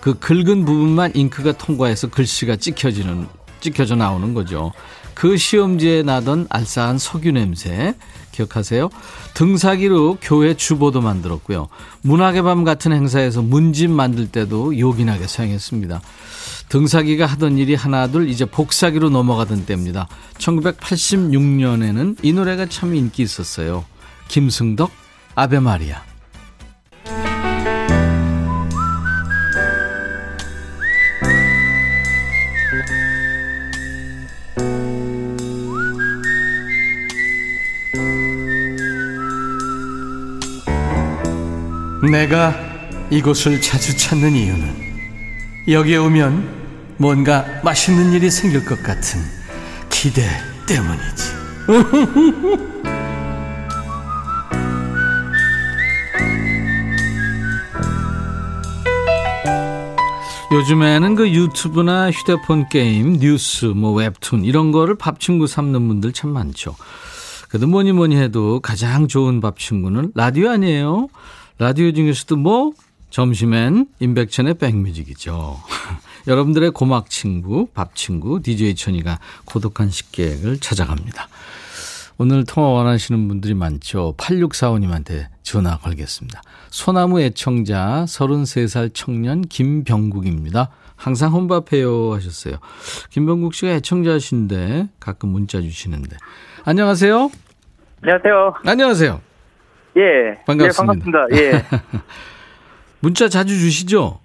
그 0.03 0.19
긁은 0.19 0.65
부분만 0.65 1.12
잉크가 1.15 1.53
통과해서 1.53 2.09
글씨가 2.09 2.57
찍혀지는, 2.57 3.29
찍혀져 3.61 3.95
나오는 3.95 4.35
거죠. 4.35 4.73
그 5.15 5.37
시험지에 5.37 6.03
나던 6.03 6.49
알싸한 6.51 6.99
석유 6.99 7.31
냄새 7.31 7.95
기억하세요? 8.33 8.91
등사기로 9.35 10.19
교회 10.21 10.55
주보도 10.55 11.03
만들었고요. 11.03 11.69
문학의 12.01 12.43
밤 12.43 12.65
같은 12.65 12.93
행사에서 12.93 13.43
문집 13.43 13.91
만들 13.91 14.27
때도 14.27 14.77
요긴하게 14.77 15.29
사용했습니다. 15.29 16.01
등사기가 16.69 17.27
하던 17.27 17.59
일이 17.59 17.77
하나둘 17.77 18.29
이제 18.29 18.45
복사기로 18.45 19.09
넘어가던 19.09 19.67
때입니다. 19.67 20.09
1986년에는 20.38 22.17
이 22.23 22.33
노래가 22.33 22.67
참 22.67 22.97
인기 22.97 23.23
있었어요. 23.23 23.85
김승덕, 24.27 24.91
아베마리아. 25.37 26.12
내가 42.11 42.55
이곳을 43.11 43.61
자주 43.61 43.97
찾는 43.97 44.33
이유는 44.33 44.83
여기에 45.69 45.99
오면 45.99 46.97
뭔가 46.99 47.45
맛있는 47.62 48.12
일이 48.12 48.29
생길 48.31 48.65
것 48.65 48.83
같은 48.83 49.21
기대 49.88 50.29
때문이지. 50.67 51.33
요즘에는 60.53 61.15
그 61.15 61.31
유튜브나 61.31 62.11
휴대폰 62.11 62.69
게임, 62.69 63.15
뉴스, 63.15 63.67
뭐 63.67 63.93
웹툰 63.93 64.45
이런 64.45 64.71
거를 64.71 64.97
밥 64.97 65.19
친구 65.19 65.47
삼는 65.47 65.88
분들 65.88 66.12
참 66.12 66.31
많죠. 66.31 66.75
그래도 67.49 67.67
뭐니 67.69 67.93
뭐니 67.93 68.17
해도 68.17 68.61
가장 68.61 69.09
좋은 69.09 69.41
밥 69.41 69.59
친구는 69.59 70.12
라디오 70.15 70.51
아니에요? 70.51 71.09
라디오 71.62 71.92
중에서도 71.92 72.35
뭐 72.38 72.72
점심엔 73.11 73.87
임백천의 74.01 74.55
백뮤직이죠. 74.55 75.61
여러분들의 76.27 76.72
고막 76.72 77.09
친구, 77.09 77.68
밥 77.72 77.94
친구, 77.94 78.42
DJ 78.42 78.75
천이가 78.75 79.20
고독한 79.44 79.88
식객을 79.88 80.59
찾아갑니다. 80.59 81.29
오늘 82.18 82.44
통화 82.44 82.66
원하시는 82.70 83.29
분들이 83.29 83.55
많죠. 83.55 84.14
8645님한테 84.16 85.27
전화 85.44 85.79
걸겠습니다. 85.79 86.42
소나무 86.70 87.20
애청자 87.20 88.07
33살 88.09 88.90
청년 88.92 89.42
김병국입니다. 89.42 90.68
항상 90.96 91.33
혼밥해요 91.33 92.12
하셨어요. 92.12 92.57
김병국 93.11 93.55
씨가 93.55 93.70
애청자신데 93.75 94.88
가끔 94.98 95.29
문자 95.29 95.61
주시는데. 95.61 96.16
안녕하세요. 96.64 97.31
안녕하세요. 98.03 98.55
안녕하세요. 98.64 99.32
예. 99.97 100.39
반갑습니다. 100.47 100.65
예, 100.65 100.73
반갑습니다. 100.77 101.27
예. 101.33 101.63
문자 103.01 103.29
자주 103.29 103.59
주시죠? 103.59 104.21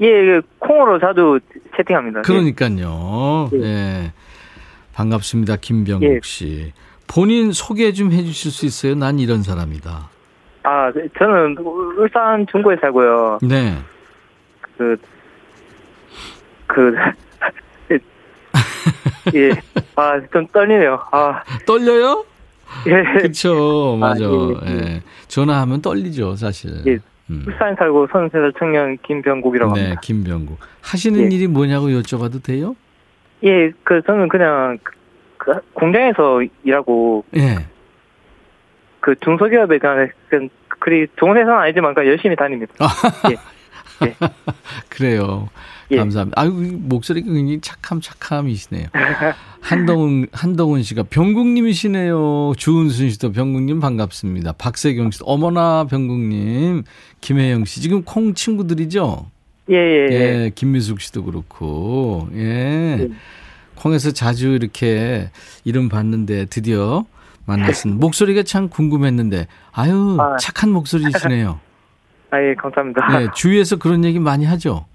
예, 0.00 0.06
그 0.08 0.42
콩으로 0.58 0.98
자주 0.98 1.38
채팅합니다. 1.76 2.22
그러니까요. 2.22 3.50
예. 3.54 3.58
예. 3.62 4.12
반갑습니다. 4.92 5.56
김병국 5.56 6.08
예. 6.08 6.20
씨. 6.22 6.72
본인 7.06 7.52
소개 7.52 7.92
좀 7.92 8.12
해주실 8.12 8.50
수 8.50 8.66
있어요? 8.66 8.94
난 8.94 9.18
이런 9.18 9.42
사람이다. 9.42 10.08
아, 10.64 10.92
저는 11.18 11.56
울산 11.58 12.46
중구에 12.50 12.76
살고요. 12.80 13.38
네. 13.42 13.76
그, 14.76 14.96
그, 16.66 16.94
예. 19.34 19.50
아, 19.96 20.20
좀 20.32 20.46
떨리네요. 20.48 21.00
아. 21.12 21.42
떨려요? 21.66 22.24
예. 22.86 23.22
그쵸, 23.22 23.96
맞아. 23.98 24.24
아, 24.24 24.28
예, 24.66 24.70
예. 24.70 24.76
예. 24.76 25.02
전화하면 25.28 25.82
떨리죠, 25.82 26.36
사실. 26.36 26.70
예. 26.86 26.98
음. 27.30 27.44
울산 27.46 27.74
살고 27.76 28.08
33살 28.08 28.58
청년 28.58 28.98
김병국이라고 28.98 29.72
네, 29.74 29.80
합니다. 29.80 30.00
네, 30.00 30.06
김병국. 30.06 30.58
하시는 30.82 31.20
예. 31.20 31.34
일이 31.34 31.46
뭐냐고 31.46 31.86
여쭤봐도 31.86 32.42
돼요? 32.42 32.76
예, 33.44 33.70
그 33.82 34.02
저는 34.06 34.28
그냥 34.28 34.78
그 35.38 35.52
공장에서 35.72 36.42
일하고 36.64 37.24
예. 37.36 37.66
그 39.00 39.14
중소기업에 39.20 39.78
그냥 39.78 40.08
그 40.28 40.48
그리 40.80 41.06
좋은 41.16 41.36
회사는 41.36 41.58
아니지만 41.58 41.94
그 41.94 42.06
열심히 42.06 42.36
다닙니다. 42.36 42.72
예. 43.30 44.06
예. 44.06 44.14
그래요. 44.94 45.48
예. 45.90 45.96
감사합니다. 45.96 46.40
아유 46.40 46.50
목소리가 46.50 47.26
굉장히 47.26 47.60
착함 47.60 48.00
착함이시네요. 48.00 48.88
한동훈 49.60 50.26
한동훈 50.32 50.82
씨가 50.82 51.04
병국님이시네요. 51.04 52.52
주은순 52.56 53.10
씨도 53.10 53.32
병국님 53.32 53.80
반갑습니다. 53.80 54.52
박세경 54.52 55.10
씨도 55.10 55.24
어머나 55.24 55.84
병국님. 55.84 56.84
김혜영 57.20 57.64
씨 57.64 57.80
지금 57.80 58.02
콩 58.04 58.34
친구들이죠? 58.34 59.30
예, 59.70 59.76
예, 59.76 60.08
예. 60.10 60.14
예 60.14 60.50
김미숙 60.54 61.00
씨도 61.00 61.24
그렇고. 61.24 62.28
예. 62.34 62.98
예. 63.00 63.08
콩에서 63.74 64.12
자주 64.12 64.50
이렇게 64.50 65.30
이름 65.64 65.88
봤는데 65.88 66.46
드디어 66.46 67.04
만났습니다. 67.46 68.00
목소리가 68.00 68.42
참 68.44 68.68
궁금했는데 68.68 69.46
아유 69.72 70.16
아. 70.20 70.36
착한 70.36 70.70
목소리시네요. 70.70 71.58
아, 72.34 72.42
예, 72.42 72.54
감사합니다. 72.54 73.18
네, 73.18 73.28
주위에서 73.32 73.76
그런 73.76 74.04
얘기 74.04 74.18
많이 74.18 74.44
하죠? 74.44 74.86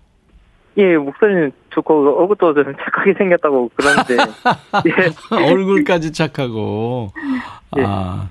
예, 0.77 0.97
목소리는 0.97 1.51
좋고 1.69 2.19
얼굴도 2.21 2.53
좀 2.53 2.75
착하게 2.75 3.13
생겼다고 3.17 3.71
그러는데 3.75 4.17
예. 4.87 5.35
얼굴까지 5.35 6.11
착하고 6.11 7.11
예. 7.77 7.83
아 7.85 8.29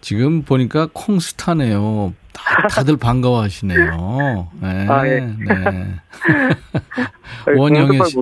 지금 0.00 0.42
보니까 0.42 0.88
콩스타네요. 0.92 2.14
다, 2.32 2.84
들 2.84 2.96
반가워하시네요. 2.96 4.48
네, 4.60 4.86
아, 4.88 5.06
예. 5.06 5.20
네. 5.20 5.96
원영애 7.56 7.98
씨, 8.04 8.16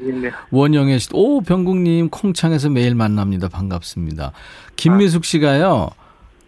원영애 0.50 0.98
씨, 0.98 1.08
오 1.12 1.40
병국님 1.40 2.08
콩창에서 2.10 2.70
매일 2.70 2.96
만납니다. 2.96 3.48
반갑습니다. 3.48 4.32
김미숙 4.76 5.24
씨가요. 5.24 5.90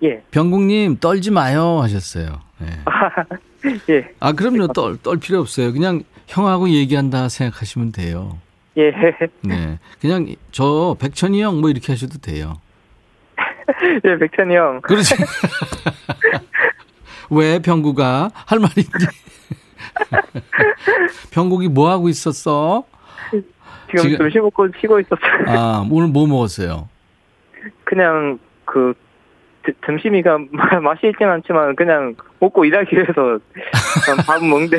예. 0.02 0.22
병국님 0.32 0.98
떨지 0.98 1.30
마요 1.30 1.80
하셨어요. 1.80 2.40
네. 2.58 2.66
예. 3.90 4.08
아 4.20 4.32
그럼요 4.32 4.68
떨, 4.68 4.96
떨 5.02 5.18
필요 5.18 5.40
없어요. 5.40 5.72
그냥 5.72 6.02
형하고 6.26 6.68
얘기한다 6.70 7.28
생각하시면 7.28 7.92
돼요. 7.92 8.38
예. 8.76 8.92
네. 9.42 9.78
그냥 10.00 10.34
저 10.52 10.96
백천이 10.98 11.42
형 11.42 11.60
뭐 11.60 11.70
이렇게 11.70 11.92
하셔도 11.92 12.18
돼요. 12.18 12.60
예, 14.04 14.18
백천이 14.18 14.54
형. 14.56 14.80
그렇지. 14.82 15.14
왜 17.30 17.58
병구가 17.60 18.30
할 18.34 18.58
말이 18.58 18.72
있지? 18.78 19.06
병국이 21.30 21.68
뭐 21.68 21.90
하고 21.90 22.08
있었어? 22.08 22.84
지금, 23.90 24.02
지금 24.02 24.18
점심 24.18 24.42
먹고 24.42 24.68
쉬고 24.80 25.00
있었어요. 25.00 25.44
아, 25.48 25.86
오늘 25.90 26.08
뭐 26.08 26.26
먹었어요? 26.26 26.88
그냥 27.84 28.38
그 28.64 28.94
점심이가 29.84 30.38
맛이 30.82 31.08
있진 31.08 31.28
않지만 31.28 31.76
그냥 31.76 32.14
먹고 32.38 32.64
일하기 32.64 32.96
위해서 32.96 33.38
밥 34.26 34.42
먹는데 34.42 34.78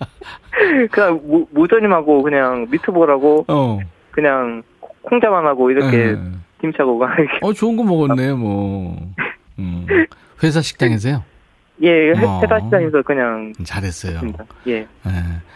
그냥 0.90 1.20
무, 1.24 1.46
무전임하고 1.50 2.22
그냥 2.22 2.66
미트볼하고 2.70 3.44
어. 3.48 3.78
그냥 4.10 4.62
콩자만 5.02 5.44
하고 5.46 5.70
이렇게 5.70 6.12
네. 6.12 6.18
김치하고 6.60 7.02
어 7.42 7.52
좋은 7.52 7.76
거 7.76 7.82
먹었네 7.82 8.32
뭐 8.32 8.96
음. 9.58 9.86
회사 10.42 10.62
식당에서요? 10.62 11.22
예 11.82 12.12
어. 12.12 12.40
회사 12.42 12.60
식당에서 12.60 13.02
그냥 13.02 13.52
잘했어요. 13.64 14.20
예. 14.68 14.80
네. 14.80 14.86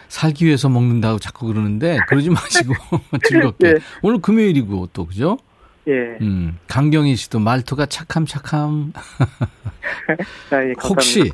살기 0.08 0.46
위해서 0.46 0.68
먹는다고 0.68 1.18
자꾸 1.18 1.46
그러는데 1.46 1.98
그러지 2.08 2.30
마시고 2.30 2.74
즐겁게 3.24 3.68
예. 3.68 3.74
오늘 4.02 4.20
금요일이고 4.20 4.88
또 4.92 5.06
그죠? 5.06 5.38
예. 5.88 6.18
음, 6.20 6.58
강경희 6.68 7.16
씨도 7.16 7.38
말투가 7.38 7.86
착함 7.86 8.26
착함. 8.26 8.92
아, 10.52 10.62
예, 10.62 10.74
혹시 10.84 11.32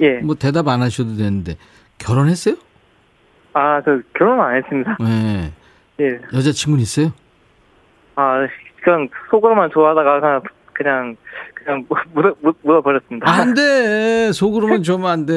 예. 0.00 0.18
뭐 0.18 0.36
대답 0.36 0.68
안 0.68 0.80
하셔도 0.80 1.16
되는데 1.16 1.56
결혼했어요? 1.98 2.54
아, 3.52 3.82
저 3.84 4.00
결혼 4.16 4.40
안 4.40 4.56
했습니다. 4.56 4.96
네. 5.00 5.52
예. 6.00 6.20
여자친구는 6.32 6.82
있어요? 6.82 7.12
아, 8.14 8.46
그냥 8.82 9.08
속으로만 9.30 9.70
좋아하다가 9.72 10.20
그냥 10.20 10.42
그냥 10.72 11.16
그냥 11.54 11.86
묻어, 12.14 12.34
묻어 12.62 12.80
버렸습니다. 12.80 13.28
안 13.28 13.54
돼. 13.54 14.30
속으로만 14.32 14.82
좋으면 14.84 15.10
안 15.10 15.26
돼. 15.26 15.34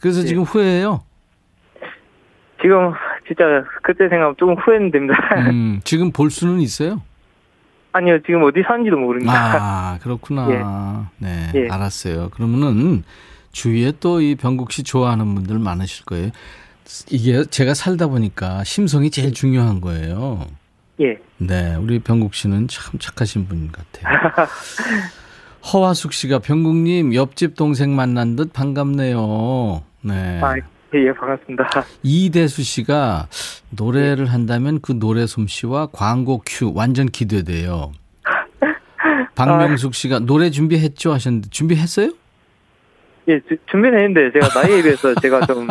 그래서 0.00 0.20
예. 0.20 0.24
지금 0.26 0.42
후회해요? 0.42 1.02
지금 2.60 2.92
진짜 3.26 3.44
그때 3.82 4.08
생각 4.08 4.36
조금 4.38 4.54
후회는 4.54 4.90
됩니다. 4.92 5.14
음, 5.50 5.80
지금 5.84 6.12
볼 6.12 6.30
수는 6.30 6.60
있어요? 6.60 7.00
아니요, 7.92 8.20
지금 8.26 8.42
어디 8.44 8.62
사는지도 8.66 8.96
모릅니다. 8.96 9.32
아, 9.34 9.98
그렇구나. 10.02 10.48
예. 10.50 11.26
네, 11.26 11.52
예. 11.54 11.68
알았어요. 11.68 12.30
그러면은 12.30 13.02
주위에 13.52 13.92
또 14.00 14.20
이 14.20 14.34
병국 14.34 14.72
씨 14.72 14.82
좋아하는 14.82 15.34
분들 15.34 15.58
많으실 15.58 16.04
거예요. 16.06 16.30
이게 17.10 17.44
제가 17.44 17.74
살다 17.74 18.08
보니까 18.08 18.64
심성이 18.64 19.10
제일 19.10 19.32
중요한 19.32 19.80
거예요. 19.80 20.46
예. 21.00 21.18
네, 21.38 21.74
우리 21.76 21.98
병국 21.98 22.34
씨는 22.34 22.68
참 22.68 22.98
착하신 22.98 23.46
분 23.46 23.70
같아요. 23.70 24.30
허화숙 25.72 26.12
씨가 26.12 26.40
병국님 26.40 27.14
옆집 27.14 27.54
동생 27.56 27.94
만난 27.94 28.34
듯 28.36 28.52
반갑네요. 28.52 29.82
네. 30.02 30.40
아, 30.42 30.56
예, 30.94 31.06
예, 31.06 31.12
반갑습니다. 31.12 31.70
이대수 32.02 32.62
씨가 32.62 33.28
노래를 33.70 34.26
한다면 34.26 34.78
그 34.82 34.92
노래 34.98 35.26
솜씨와 35.26 35.86
광고 35.92 36.42
큐 36.44 36.72
완전 36.74 37.06
기대돼요. 37.06 37.92
박명숙 39.34 39.94
씨가 39.94 40.18
노래 40.20 40.50
준비했죠 40.50 41.12
하셨는데 41.14 41.48
준비했어요? 41.50 42.12
예, 43.28 43.40
주, 43.48 43.56
준비는 43.70 43.98
했는데 43.98 44.32
제가 44.32 44.60
나이에 44.60 44.82
비해서 44.82 45.14
제가 45.14 45.46
좀, 45.46 45.66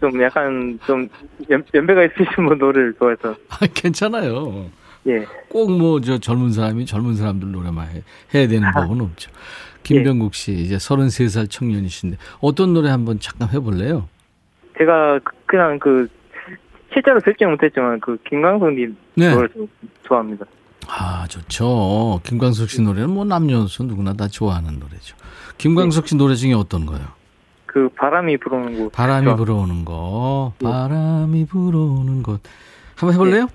좀 0.00 0.22
약간 0.22 0.78
좀 0.86 1.08
연, 1.50 1.62
연배가 1.74 2.04
있으신 2.04 2.46
분 2.48 2.56
노래를 2.58 2.94
좋아해서. 2.98 3.34
아, 3.50 3.66
괜찮아요. 3.74 4.70
예. 5.08 5.26
꼭 5.48 5.68
뭐 5.70 6.00
저 6.00 6.16
젊은 6.18 6.52
사람이 6.52 6.86
젊은 6.86 7.16
사람들 7.16 7.50
노래만 7.50 7.88
해, 7.88 8.02
해야 8.34 8.46
되는 8.48 8.70
법은 8.72 9.00
없죠. 9.00 9.30
김병국 9.82 10.32
씨 10.34 10.52
이제 10.52 10.76
33살 10.76 11.50
청년이신데 11.50 12.16
어떤 12.40 12.72
노래 12.72 12.88
한번 12.88 13.18
잠깐 13.18 13.48
해볼래요? 13.52 14.08
제가 14.82 15.20
그냥 15.46 15.78
그 15.78 16.08
실제로 16.92 17.20
듣지 17.20 17.44
못했지만 17.44 18.00
그 18.00 18.18
김광석님 18.28 18.96
네. 19.14 19.34
노래 19.34 19.48
좋아합니다. 20.02 20.44
아 20.88 21.24
좋죠. 21.28 22.20
김광석 22.24 22.68
씨 22.68 22.82
노래는 22.82 23.10
뭐 23.10 23.24
남녀노소 23.24 23.84
누구나 23.84 24.12
다 24.12 24.26
좋아하는 24.28 24.78
노래죠. 24.80 25.16
김광석 25.58 26.08
씨 26.08 26.16
노래 26.16 26.34
중에 26.34 26.52
어떤 26.54 26.84
거요? 26.84 27.00
그 27.66 27.88
바람이 27.96 28.36
불어오는 28.38 28.78
곳. 28.78 28.92
바람이 28.92 29.26
그 29.26 29.36
불어오는 29.36 29.84
것. 29.84 30.52
예. 30.60 30.64
바람이 30.64 31.46
불어오는 31.46 32.22
곳. 32.22 32.40
한번 32.96 33.14
해볼래요? 33.14 33.48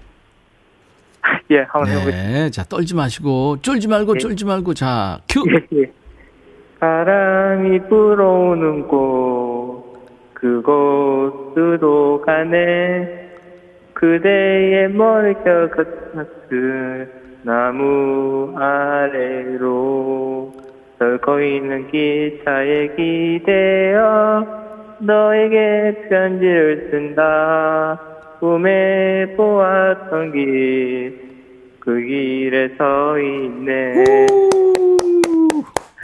예, 1.52 1.56
예 1.56 1.66
한번 1.70 1.84
네. 1.84 2.00
해보겠습니다. 2.00 2.50
자 2.52 2.64
떨지 2.64 2.96
마시고 2.96 3.58
쫄지 3.62 3.88
말고 3.88 4.16
예. 4.16 4.20
쫄지 4.20 4.46
말고 4.46 4.74
자 4.74 5.20
큐. 5.28 5.44
예, 5.52 5.78
예. 5.78 5.92
바람이 6.80 7.88
불어오는 7.90 8.88
곳 8.88 9.57
그곳으로 10.88 12.22
가네 12.26 13.30
그대의 13.94 14.90
머리가 14.90 15.70
걷었을 15.70 17.12
나무 17.44 18.54
아래로 18.56 20.54
설고 21.00 21.40
있는 21.42 21.88
기차에 21.90 22.96
기대어 22.96 24.46
너에게 25.00 26.08
편지를 26.10 26.90
쓴다 26.92 28.00
꿈에 28.40 29.34
보았던 29.36 30.32
길 30.34 31.28
그 31.88 32.02
길에 32.02 32.76
서 32.78 33.18
있네 33.18 34.04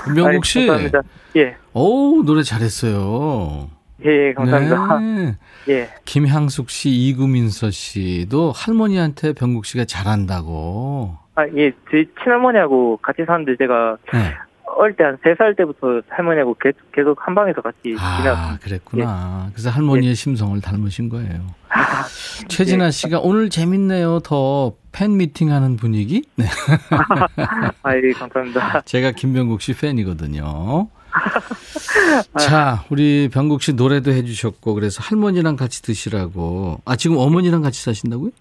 김명국 0.06 0.46
씨. 0.46 0.66
감사합니다. 0.66 1.02
예. 1.36 1.58
오 1.74 2.24
노래 2.24 2.42
잘했어요. 2.42 3.68
예, 4.06 4.28
예, 4.30 4.34
감사합니다. 4.34 5.00
네. 5.00 5.38
예. 5.70 5.90
김향숙 6.06 6.70
씨, 6.70 6.90
이구민서 6.90 7.72
씨도 7.72 8.52
할머니한테 8.56 9.34
병국 9.34 9.66
씨가 9.66 9.86
잘한다고. 9.86 11.18
아, 11.36 11.46
예. 11.56 11.72
저희 11.90 12.06
친할머니하고 12.24 12.98
같이 13.02 13.24
사는데 13.26 13.56
제가 13.58 13.98
네. 14.14 14.34
어릴 14.76 14.96
때 14.96 15.04
한 15.04 15.18
세 15.24 15.36
살 15.38 15.56
때부터 15.56 16.02
할머니하고 16.10 16.56
계속 16.94 17.16
한 17.28 17.36
방에서 17.36 17.62
같이 17.62 17.96
아, 18.00 18.18
지냈습니다. 18.18 18.60
그랬구나. 18.64 19.46
예. 19.48 19.52
그래서 19.54 19.70
할머니의 19.70 20.12
예. 20.12 20.14
심성을 20.16 20.60
닮으신 20.62 21.10
거예요. 21.10 21.42
아, 21.70 22.04
최진아 22.48 22.88
예. 22.88 22.92
씨가 22.92 23.20
오늘 23.20 23.50
재밌네요. 23.50 24.20
더 24.22 24.76
팬 24.96 25.18
미팅 25.18 25.52
하는 25.52 25.76
분위기? 25.76 26.24
네. 26.36 26.46
아, 27.82 27.96
예, 27.96 28.12
감사합니다. 28.12 28.82
제가 28.86 29.10
김병국 29.12 29.60
씨 29.62 29.74
팬이거든요. 29.74 30.88
자, 32.40 32.86
우리 32.90 33.30
병국 33.32 33.62
씨 33.62 33.74
노래도 33.74 34.12
해주셨고, 34.12 34.74
그래서 34.74 35.02
할머니랑 35.02 35.56
같이 35.56 35.82
드시라고. 35.82 36.82
아, 36.86 36.96
지금 36.96 37.18
어머니랑 37.18 37.62
같이 37.62 37.84
사신다고요? 37.84 38.32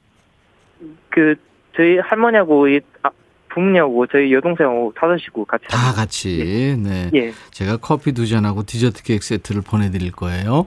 그, 1.11 1.35
저희 1.77 1.99
할머니하고, 1.99 2.69
이, 2.69 2.81
아, 3.03 3.11
부모님하고 3.53 4.07
저희 4.07 4.33
여동생하고 4.33 4.95
다섯이고 4.99 5.45
같이. 5.45 5.67
다 5.69 5.93
같이, 5.93 6.77
네. 6.79 7.11
예. 7.15 7.33
제가 7.51 7.77
커피 7.77 8.13
두 8.13 8.27
잔하고 8.27 8.65
디저트 8.65 9.03
케이크 9.03 9.25
세트를 9.25 9.63
보내드릴 9.63 10.13
거예요. 10.13 10.67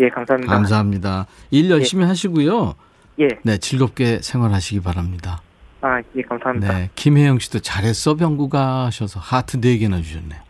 예, 0.00 0.08
감사합니다. 0.08 0.52
감사합니다. 0.52 1.26
일 1.50 1.70
열심히 1.70 2.04
예. 2.04 2.08
하시고요. 2.08 2.74
예. 3.20 3.28
네, 3.42 3.58
즐겁게 3.58 4.20
생활하시기 4.22 4.80
바랍니다. 4.82 5.40
아, 5.80 6.00
예, 6.16 6.22
감사합니다. 6.22 6.72
네, 6.72 6.90
김혜영 6.94 7.38
씨도 7.38 7.60
잘했어, 7.60 8.14
병구가 8.14 8.86
하셔서 8.86 9.20
하트 9.20 9.60
4개나 9.60 10.02
주셨네요. 10.02 10.40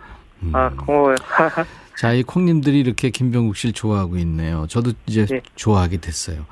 음. 0.45 0.51
아, 0.55 0.71
고마워요. 0.71 1.17
자, 1.97 2.13
이 2.13 2.23
콩님들이 2.23 2.81
이렇게 2.81 3.11
김병국 3.11 3.57
씨를 3.57 3.73
좋아하고 3.73 4.17
있네요. 4.19 4.67
저도 4.69 4.93
이제 5.07 5.27
예. 5.33 5.41
좋아하게 5.55 5.99
됐어요. 5.99 6.45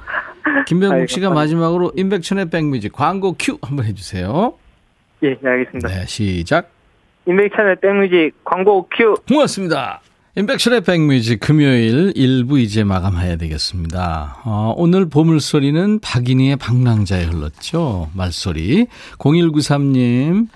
김병국 0.67 1.09
씨가 1.09 1.31
마지막으로 1.31 1.93
임백천의 1.97 2.51
백뮤직 2.51 2.93
광고 2.93 3.35
큐 3.39 3.59
한번 3.63 3.87
해주세요. 3.87 4.55
예, 5.25 5.39
네, 5.41 5.51
알겠습니다. 5.51 5.89
네, 5.89 6.07
시작. 6.07 6.71
임백천의 7.27 7.77
백뮤직 7.81 8.33
광고 8.45 8.89
큐. 8.97 9.15
고맙습니다. 9.29 10.01
임백천의 10.35 10.81
백뮤직 10.81 11.41
금요일 11.41 12.13
1부 12.15 12.59
이제 12.59 12.85
마감해야 12.85 13.37
되겠습니다. 13.37 14.39
어, 14.45 14.73
오늘 14.77 15.07
보물소리는 15.09 16.01
박인희의 16.01 16.57
방랑자에 16.57 17.25
흘렀죠. 17.25 18.09
말소리. 18.15 18.87
0193님 19.19 20.49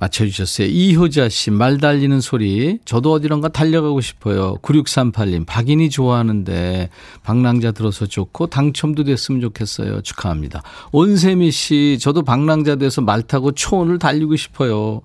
맞춰주셨어요. 0.00 0.66
이효자 0.68 1.28
씨, 1.28 1.50
말 1.50 1.78
달리는 1.78 2.20
소리. 2.20 2.78
저도 2.84 3.12
어디론가 3.12 3.48
달려가고 3.50 4.00
싶어요. 4.00 4.56
9638님, 4.62 5.46
박인희 5.46 5.90
좋아하는데 5.90 6.88
방랑자 7.22 7.72
들어서 7.72 8.06
좋고 8.06 8.48
당첨도 8.48 9.04
됐으면 9.04 9.40
좋겠어요. 9.42 10.00
축하합니다. 10.00 10.62
온세미 10.92 11.50
씨, 11.50 11.98
저도 12.00 12.22
방랑자 12.22 12.76
돼서 12.76 13.02
말 13.02 13.22
타고 13.22 13.52
초원을 13.52 13.98
달리고 13.98 14.36
싶어요. 14.36 15.02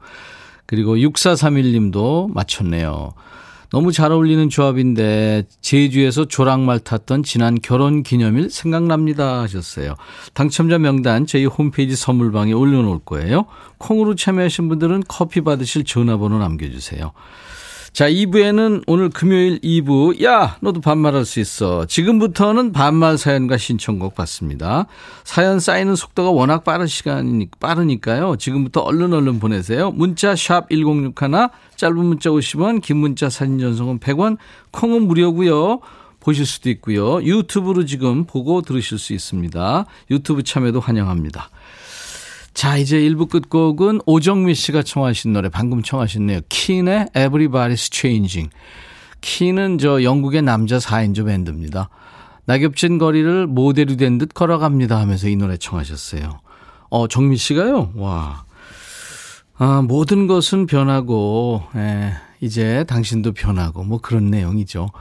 그리고 0.66 0.96
6431님도 0.96 2.34
맞췄네요. 2.34 3.14
너무 3.72 3.92
잘 3.92 4.12
어울리는 4.12 4.50
조합인데 4.50 5.44
제주에서 5.62 6.26
조랑말 6.26 6.80
탔던 6.80 7.24
지난 7.24 7.58
결혼 7.62 8.04
기념일 8.04 8.50
생각납니다 8.50 9.42
하셨어요. 9.42 9.96
당첨자 10.34 10.78
명단 10.78 11.26
저희 11.26 11.46
홈페이지 11.46 11.96
선물방에 11.96 12.54
올려놓을 12.54 13.00
거예요. 13.06 13.46
콩으로 13.78 14.16
참여하신 14.16 14.70
분들은 14.70 15.04
커피 15.08 15.42
받으실 15.42 15.84
전화번호 15.84 16.38
남겨주세요. 16.40 17.12
자, 17.96 18.10
2부에는 18.10 18.84
오늘 18.88 19.10
금요일 19.10 19.58
2부, 19.62 20.22
야, 20.22 20.58
너도 20.60 20.82
반말할 20.82 21.24
수 21.24 21.40
있어. 21.40 21.86
지금부터는 21.86 22.74
반말 22.74 23.18
사연과 23.18 23.56
신청곡 23.56 24.16
받습니다. 24.16 24.88
사연 25.24 25.62
쌓이는 25.62 25.96
속도가 25.96 26.32
워낙 26.32 26.66
빠른 26.66 26.88
시간이 26.88 27.48
빠르니까요. 27.58 28.36
지금부터 28.36 28.82
얼른 28.82 29.14
얼른 29.14 29.40
보내세요. 29.40 29.92
문자 29.92 30.36
샵 30.36 30.68
1061, 30.70 31.48
짧은 31.78 31.96
문자 31.96 32.30
50원, 32.32 32.82
긴 32.82 32.98
문자 32.98 33.30
사진 33.30 33.60
전송은 33.60 34.00
100원, 34.00 34.40
콩은 34.72 35.04
무료고요. 35.04 35.80
보실 36.20 36.46
수도 36.46 36.70
있고요. 36.72 37.24
유튜브로 37.24 37.86
지금 37.86 38.26
보고 38.26 38.62
들으실 38.62 38.98
수 38.98 39.14
있습니다. 39.14 39.86
유튜브 40.12 40.44
참여도 40.44 40.82
환영합니다. 40.82 41.50
자, 42.56 42.78
이제 42.78 42.98
1부 42.98 43.30
끝곡은 43.30 44.00
오정미 44.06 44.56
씨가 44.56 44.82
청하신 44.82 45.34
노래, 45.34 45.50
방금 45.50 45.84
청하셨네요. 45.84 46.40
킨의 46.48 47.08
Everybody's 47.14 47.94
Changing. 47.94 48.50
킨은 49.20 49.78
저 49.78 50.02
영국의 50.04 50.42
남자 50.42 50.78
4인조 50.78 51.26
밴드입니다. 51.26 51.90
낙엽진 52.46 52.98
거리를 52.98 53.48
모델이 53.48 53.98
된 53.98 54.18
듯 54.18 54.34
걸어갑니다 54.34 54.98
하면서 54.98 55.28
이 55.28 55.36
노래 55.36 55.58
청하셨어요. 55.58 56.40
어, 56.90 57.08
정미 57.10 57.36
씨가요? 57.36 57.92
와. 57.96 58.46
아, 59.58 59.82
모든 59.82 60.26
것은 60.28 60.66
변하고, 60.66 61.62
예, 61.76 62.14
이제 62.40 62.86
당신도 62.88 63.34
변하고, 63.34 63.84
뭐 63.84 64.00
그런 64.00 64.30
내용이죠. 64.30 64.92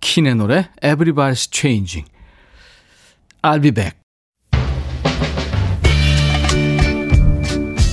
킨의 0.00 0.36
노래, 0.36 0.68
Everybody's 0.80 1.52
Changing. 1.52 2.08
I'll 3.42 3.60
be 3.60 3.72
back. 3.72 4.01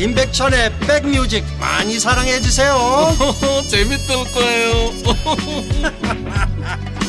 임백천의 0.00 0.78
백뮤직 0.80 1.44
많이 1.60 1.98
사랑해 1.98 2.40
주세요 2.40 2.74
재밌을 3.68 4.16
거예요 4.32 4.90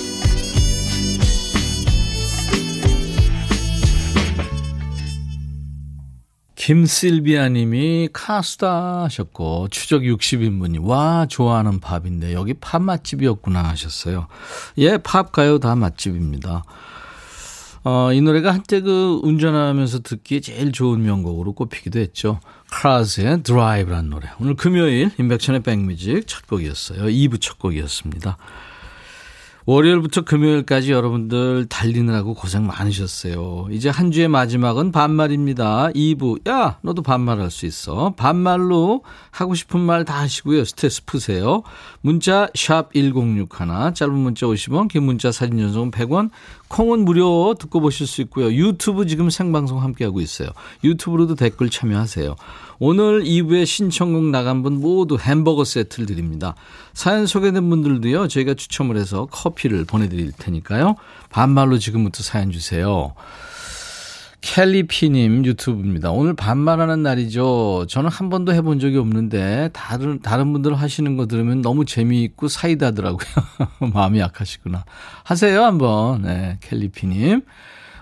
김실비아 6.61 7.49
님이 7.49 8.09
카스다 8.13 9.03
하셨고 9.03 9.69
추적 9.69 10.01
60인분이 10.01 10.85
와 10.85 11.25
좋아하는 11.27 11.79
팝인데 11.79 12.33
여기 12.33 12.53
팝 12.53 12.83
맛집이었구나 12.83 13.63
하셨어요. 13.63 14.27
예, 14.77 14.97
팝 14.99 15.31
가요 15.31 15.57
다 15.57 15.75
맛집입니다. 15.75 16.63
어, 17.83 18.13
이 18.13 18.21
노래가 18.21 18.53
한때 18.53 18.81
그 18.81 19.19
운전하면서 19.23 20.01
듣기에 20.01 20.39
제일 20.39 20.71
좋은 20.71 21.01
명곡으로 21.01 21.53
꼽히기도 21.53 21.99
했죠. 21.99 22.39
크라스의 22.71 23.43
드라이브란 23.43 24.09
노래. 24.09 24.29
오늘 24.39 24.55
금요일 24.55 25.09
인백천의 25.17 25.63
백뮤직 25.63 26.27
첫 26.27 26.45
곡이었어요. 26.47 27.05
2부 27.05 27.41
첫 27.41 27.57
곡이었습니다. 27.57 28.37
월요일부터 29.65 30.21
금요일까지 30.21 30.91
여러분들 30.91 31.67
달리느라고 31.67 32.33
고생 32.33 32.65
많으셨어요. 32.67 33.67
이제 33.71 33.89
한 33.89 34.11
주의 34.11 34.27
마지막은 34.27 34.91
반말입니다. 34.91 35.89
2부. 35.89 36.47
야, 36.49 36.79
너도 36.81 37.01
반말할 37.01 37.49
수 37.51 37.65
있어. 37.65 38.13
반말로 38.17 39.03
하고 39.29 39.55
싶은 39.55 39.79
말 39.79 40.01
다 40.03 40.19
하시고요. 40.19 40.65
스트레스 40.65 41.05
푸세요. 41.05 41.61
문자 42.01 42.49
샵 42.55 42.91
1061, 42.93 43.93
짧은 43.93 44.13
문자 44.13 44.47
50원, 44.47 44.87
긴 44.87 45.03
문자 45.03 45.31
사진 45.31 45.59
전송 45.59 45.91
100원, 45.91 46.31
콩은 46.69 47.05
무료 47.05 47.53
듣고 47.53 47.81
보실 47.81 48.07
수 48.07 48.21
있고요. 48.21 48.51
유튜브 48.51 49.05
지금 49.05 49.29
생방송 49.29 49.83
함께하고 49.83 50.21
있어요. 50.21 50.49
유튜브로도 50.83 51.35
댓글 51.35 51.69
참여하세요. 51.69 52.35
오늘 52.83 53.21
2부에 53.21 53.67
신청곡 53.67 54.31
나간 54.31 54.63
분 54.63 54.81
모두 54.81 55.15
햄버거 55.19 55.63
세트를 55.63 56.07
드립니다. 56.07 56.55
사연 56.93 57.27
소개된 57.27 57.69
분들도요, 57.69 58.27
저희가 58.27 58.55
추첨을 58.55 58.97
해서 58.97 59.27
커피를 59.27 59.85
보내드릴 59.85 60.31
테니까요. 60.31 60.95
반말로 61.29 61.77
지금부터 61.77 62.23
사연 62.23 62.49
주세요. 62.49 63.13
켈리피님 64.41 65.45
유튜브입니다. 65.45 66.09
오늘 66.09 66.33
반말하는 66.33 67.03
날이죠. 67.03 67.85
저는 67.87 68.09
한 68.09 68.31
번도 68.31 68.51
해본 68.55 68.79
적이 68.79 68.97
없는데 68.97 69.69
다른 69.73 70.19
다른 70.19 70.51
분들 70.51 70.73
하시는 70.73 71.15
거 71.17 71.27
들으면 71.27 71.61
너무 71.61 71.85
재미있고 71.85 72.47
사이다더라고요. 72.47 73.27
마음이 73.93 74.17
약하시구나. 74.17 74.85
하세요 75.23 75.63
한번. 75.63 76.23
네, 76.23 76.57
켈리피님. 76.61 77.43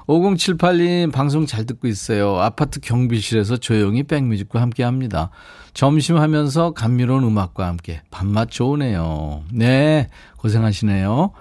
5078님 0.10 1.12
방송 1.12 1.46
잘 1.46 1.66
듣고 1.66 1.88
있어요. 1.88 2.40
아파트 2.40 2.80
경비실에서 2.80 3.58
조용히 3.58 4.02
백뮤직과 4.02 4.60
함께 4.60 4.84
합니다. 4.84 5.30
점심하면서 5.76 6.72
감미로운 6.72 7.24
음악과 7.24 7.68
함께 7.68 8.02
밥맛 8.10 8.50
좋으네요. 8.50 9.44
네, 9.54 10.10
고생하시네요. 10.38 11.32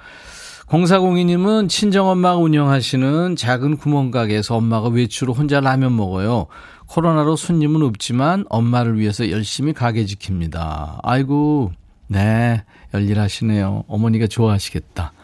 0402님은 0.66 1.70
친정엄마가 1.70 2.36
운영하시는 2.36 3.36
작은 3.36 3.78
구멍가게에서 3.78 4.56
엄마가 4.56 4.90
외출로 4.90 5.32
혼자 5.32 5.60
라면 5.60 5.96
먹어요. 5.96 6.46
코로나로 6.88 7.36
손님은 7.36 7.82
없지만 7.82 8.44
엄마를 8.50 8.98
위해서 8.98 9.30
열심히 9.30 9.72
가게 9.72 10.04
지킵니다. 10.04 10.98
아이고, 11.02 11.72
네, 12.06 12.64
열일하시네요. 12.92 13.84
어머니가 13.88 14.26
좋아하시겠다. 14.26 15.14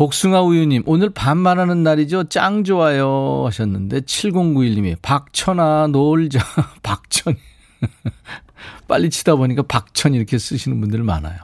복숭아 0.00 0.40
우유님, 0.40 0.84
오늘 0.86 1.10
반말하는 1.10 1.82
날이죠? 1.82 2.30
짱 2.30 2.64
좋아요. 2.64 3.42
하셨는데, 3.44 4.00
7091님이, 4.00 4.96
박천아, 5.02 5.88
놀자. 5.88 6.40
박천. 6.82 7.36
빨리 8.88 9.10
치다 9.10 9.36
보니까 9.36 9.60
박천 9.60 10.14
이렇게 10.14 10.38
쓰시는 10.38 10.80
분들 10.80 11.02
많아요. 11.02 11.36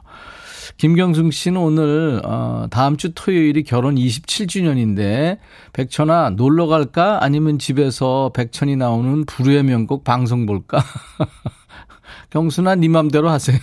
김경숙 0.79 1.35
씨는 1.35 1.61
오늘, 1.61 2.23
어, 2.25 2.67
다음 2.71 2.97
주 2.97 3.13
토요일이 3.15 3.63
결혼 3.63 3.97
27주년인데, 3.97 5.37
백천아, 5.75 6.31
놀러 6.31 6.67
갈까? 6.67 7.23
아니면 7.23 7.59
집에서 7.59 8.31
백천이 8.35 8.77
나오는 8.77 9.27
불후의 9.27 9.65
명곡 9.65 10.03
방송 10.03 10.47
볼까? 10.47 10.83
경순아, 12.31 12.77
네 12.77 12.89
맘대로 12.89 13.29
하세요. 13.29 13.59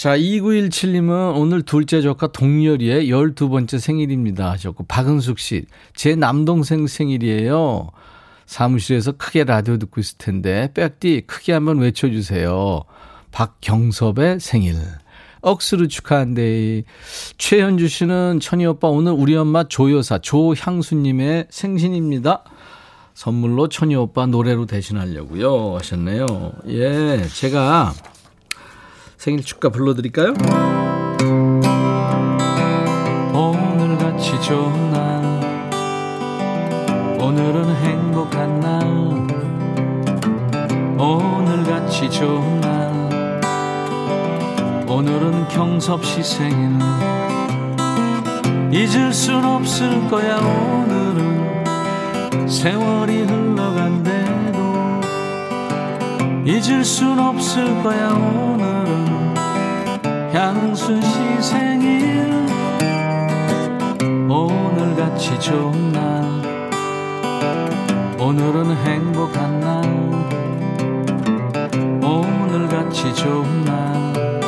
자, 0.00 0.16
2917님은 0.16 1.36
오늘 1.36 1.60
둘째 1.60 2.00
조카 2.00 2.26
동열이의 2.26 3.10
12번째 3.10 3.78
생일입니다 3.78 4.50
하셨고, 4.52 4.84
박은숙 4.84 5.38
씨, 5.38 5.66
제 5.94 6.14
남동생 6.14 6.86
생일이에요. 6.86 7.90
사무실에서 8.46 9.12
크게 9.12 9.44
라디오 9.44 9.76
듣고 9.76 10.00
있을 10.00 10.16
텐데, 10.16 10.70
백디 10.72 11.24
크게 11.26 11.52
한번 11.52 11.80
외쳐주세요. 11.80 12.84
박경섭의 13.30 14.40
생일. 14.40 14.76
억수로 15.42 15.86
축하한데, 15.86 16.84
최현주 17.36 17.88
씨는 17.88 18.40
천희 18.40 18.64
오빠 18.64 18.88
오늘 18.88 19.12
우리 19.12 19.36
엄마 19.36 19.64
조여사 19.64 20.20
조향수님의 20.20 21.48
생신입니다. 21.50 22.44
선물로 23.12 23.68
천희 23.68 23.96
오빠 23.96 24.24
노래로 24.24 24.64
대신하려고요 24.64 25.76
하셨네요. 25.76 26.26
예, 26.68 27.22
제가 27.34 27.92
생일 29.20 29.44
축가 29.44 29.68
불러드릴까요? 29.68 30.32
오늘같이 33.34 34.40
좋은 34.40 34.92
날 34.92 35.20
오늘은 37.20 37.76
행복한 37.84 38.60
날. 38.60 38.80
오늘같이 40.98 42.10
좋은 42.10 42.62
날 42.62 43.42
오늘은 44.88 45.48
경섭씨 45.48 46.22
생일. 46.22 46.78
잊을 48.72 49.12
순 49.12 49.44
없을 49.44 50.08
거야 50.08 50.38
오늘은. 50.38 51.66
세월이 52.48 53.24
흘러간대도 53.24 54.58
잊을 56.46 56.82
순 56.82 57.18
없을 57.18 57.82
거야 57.82 58.08
오늘은 58.08 58.59
향수 60.32 61.00
씨 61.02 61.42
생일. 61.42 62.30
오늘같이 64.28 65.38
좋은 65.40 65.92
날. 65.92 66.00
오늘은 68.18 68.76
행복한 68.76 69.60
날. 69.60 69.82
오늘같이 72.02 73.12
좋은 73.14 73.64
날. 73.64 74.40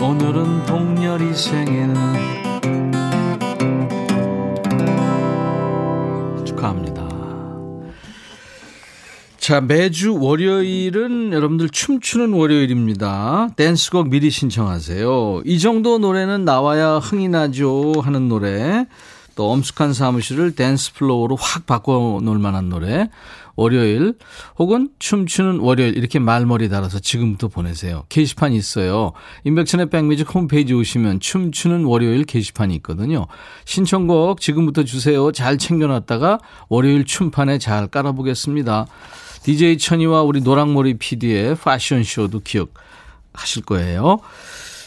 오늘은 0.00 0.66
동열이 0.66 1.32
생일. 1.34 1.94
축하합니다. 6.44 7.01
자, 9.42 9.60
매주 9.60 10.18
월요일은 10.20 11.32
여러분들 11.32 11.68
춤추는 11.68 12.32
월요일입니다. 12.32 13.48
댄스곡 13.56 14.08
미리 14.08 14.30
신청하세요. 14.30 15.42
이 15.44 15.58
정도 15.58 15.98
노래는 15.98 16.44
나와야 16.44 16.98
흥이 16.98 17.26
나죠 17.26 17.92
하는 18.04 18.28
노래. 18.28 18.86
또 19.34 19.50
엄숙한 19.50 19.94
사무실을 19.94 20.54
댄스 20.54 20.94
플로어로 20.94 21.34
확 21.34 21.66
바꿔 21.66 22.20
놓을 22.22 22.38
만한 22.38 22.68
노래. 22.68 23.10
월요일 23.56 24.14
혹은 24.60 24.90
춤추는 25.00 25.58
월요일 25.58 25.96
이렇게 25.96 26.20
말머리 26.20 26.68
달아서 26.68 27.00
지금부터 27.00 27.48
보내세요. 27.48 28.04
게시판이 28.10 28.54
있어요. 28.56 29.10
임백천의 29.42 29.90
백뮤직 29.90 30.32
홈페이지 30.32 30.72
오시면 30.72 31.18
춤추는 31.18 31.84
월요일 31.84 32.24
게시판이 32.26 32.76
있거든요. 32.76 33.26
신청곡 33.64 34.40
지금부터 34.40 34.84
주세요. 34.84 35.32
잘 35.32 35.58
챙겨놨다가 35.58 36.38
월요일 36.68 37.04
춤판에 37.04 37.58
잘 37.58 37.88
깔아보겠습니다. 37.88 38.86
DJ 39.44 39.78
천이와 39.78 40.22
우리 40.22 40.40
노랑머리 40.40 40.94
PD의 40.94 41.56
패션쇼도 41.56 42.40
기억하실 42.40 43.64
거예요. 43.66 44.20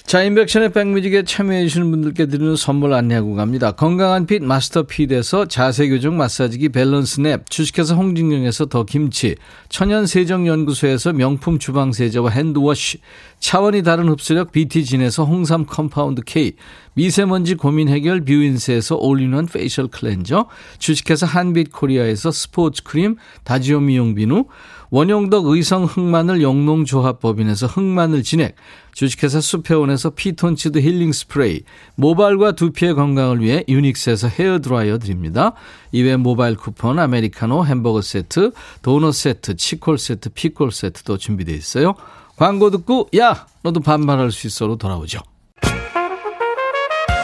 자, 0.05 0.21
임백천의 0.21 0.71
백뮤직에 0.71 1.23
참여해주시는 1.23 1.89
분들께 1.89 2.27
드리는 2.27 2.55
선물 2.55 2.93
안내하고 2.93 3.33
갑니다. 3.33 3.71
건강한 3.71 4.27
핏 4.27 4.43
마스터 4.43 4.83
핏에서 4.83 5.47
자세교정 5.47 6.15
마사지기 6.15 6.69
밸런스 6.69 7.21
냅, 7.21 7.49
주식회사 7.49 7.95
홍진경에서 7.95 8.67
더 8.67 8.83
김치, 8.83 9.35
천연세정연구소에서 9.69 11.13
명품 11.13 11.57
주방세제와 11.57 12.29
핸드워시, 12.29 12.99
차원이 13.39 13.81
다른 13.81 14.07
흡수력 14.07 14.51
BT진에서 14.51 15.25
홍삼 15.25 15.65
compound 15.65 16.21
K, 16.23 16.53
미세먼지 16.95 17.55
고민 17.55 17.89
해결 17.89 18.21
뷰인스에서 18.21 18.95
올인원 18.95 19.47
페이셜 19.47 19.87
클렌저, 19.87 20.47
주식회사 20.79 21.25
한빛코리아에서 21.25 22.31
스포츠 22.31 22.83
크림, 22.83 23.17
다지오 23.43 23.81
미용 23.81 24.15
비누, 24.15 24.45
원용덕 24.91 25.47
의성 25.47 25.83
흑마늘 25.83 26.41
영농조합법인에서 26.41 27.67
흑마늘 27.67 28.23
진액, 28.23 28.55
주식회사 28.93 29.41
수페온에서 29.41 30.11
피톤치드 30.11 30.79
힐링 30.79 31.11
스프레이, 31.11 31.63
모발과 31.95 32.53
두피의 32.53 32.95
건강을 32.95 33.41
위해 33.41 33.65
유닉스에서 33.67 34.29
헤어드라이어 34.29 34.97
드립니다. 34.99 35.51
이외 35.91 36.15
모바일 36.15 36.55
쿠폰, 36.55 36.99
아메리카노, 36.99 37.65
햄버거 37.65 38.01
세트, 38.01 38.51
도넛 38.83 39.13
세트, 39.13 39.57
치콜 39.57 39.97
세트, 39.97 40.29
피콜 40.29 40.71
세트도 40.71 41.17
준비되어 41.17 41.55
있어요. 41.55 41.95
광고 42.37 42.71
듣고 42.71 43.09
야 43.17 43.47
너도 43.63 43.81
반말할 43.81 44.31
수 44.31 44.47
있어로 44.47 44.77
돌아오죠. 44.77 45.19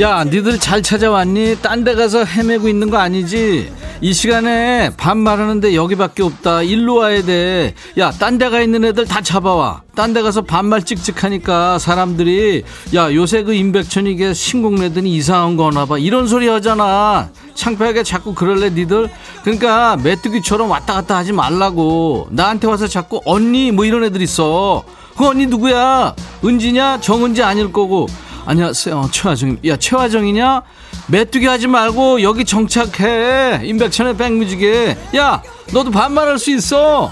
야, 0.00 0.22
니들 0.22 0.60
잘 0.60 0.80
찾아왔니? 0.80 1.56
딴 1.60 1.82
데 1.82 1.94
가서 1.96 2.24
헤매고 2.24 2.68
있는 2.68 2.88
거 2.88 2.98
아니지? 2.98 3.72
이 4.00 4.12
시간에 4.12 4.90
반말하는데 4.96 5.74
여기밖에 5.74 6.22
없다. 6.22 6.62
일로 6.62 6.96
와야 6.96 7.20
돼. 7.20 7.74
야, 7.98 8.12
딴 8.12 8.38
데 8.38 8.48
가 8.48 8.60
있는 8.60 8.84
애들 8.84 9.06
다 9.06 9.20
잡아와. 9.20 9.82
딴 9.96 10.12
데 10.14 10.22
가서 10.22 10.42
반말 10.42 10.84
찍찍하니까 10.84 11.80
사람들이 11.80 12.62
야, 12.94 13.12
요새 13.12 13.42
그 13.42 13.54
임백천이 13.54 14.14
게 14.14 14.34
신곡 14.34 14.74
내더니 14.74 15.12
이상한 15.16 15.56
거 15.56 15.66
하나 15.66 15.84
봐. 15.84 15.98
이런 15.98 16.28
소리 16.28 16.46
하잖아. 16.46 17.30
창피하게 17.54 18.04
자꾸 18.04 18.34
그럴래 18.34 18.70
니들? 18.70 19.10
그러니까 19.42 19.96
메뚜기처럼 19.96 20.70
왔다 20.70 20.94
갔다 20.94 21.16
하지 21.16 21.32
말라고. 21.32 22.28
나한테 22.30 22.68
와서 22.68 22.86
자꾸 22.86 23.20
언니 23.24 23.72
뭐 23.72 23.84
이런 23.84 24.04
애들 24.04 24.22
있어. 24.22 24.84
그 25.16 25.26
언니 25.26 25.46
누구야? 25.46 26.14
은지냐? 26.44 27.00
정은지 27.00 27.42
아닐 27.42 27.72
거고. 27.72 28.06
안녕하세요. 28.46 29.08
최화정. 29.12 29.58
야, 29.66 29.76
최화정이냐? 29.76 30.62
메뚜기 31.08 31.46
하지 31.46 31.66
말고 31.66 32.22
여기 32.22 32.44
정착해. 32.44 33.60
임백천의 33.64 34.16
백뮤직에. 34.16 34.96
야, 35.16 35.42
너도 35.72 35.90
반말할 35.90 36.38
수 36.38 36.50
있어. 36.52 37.10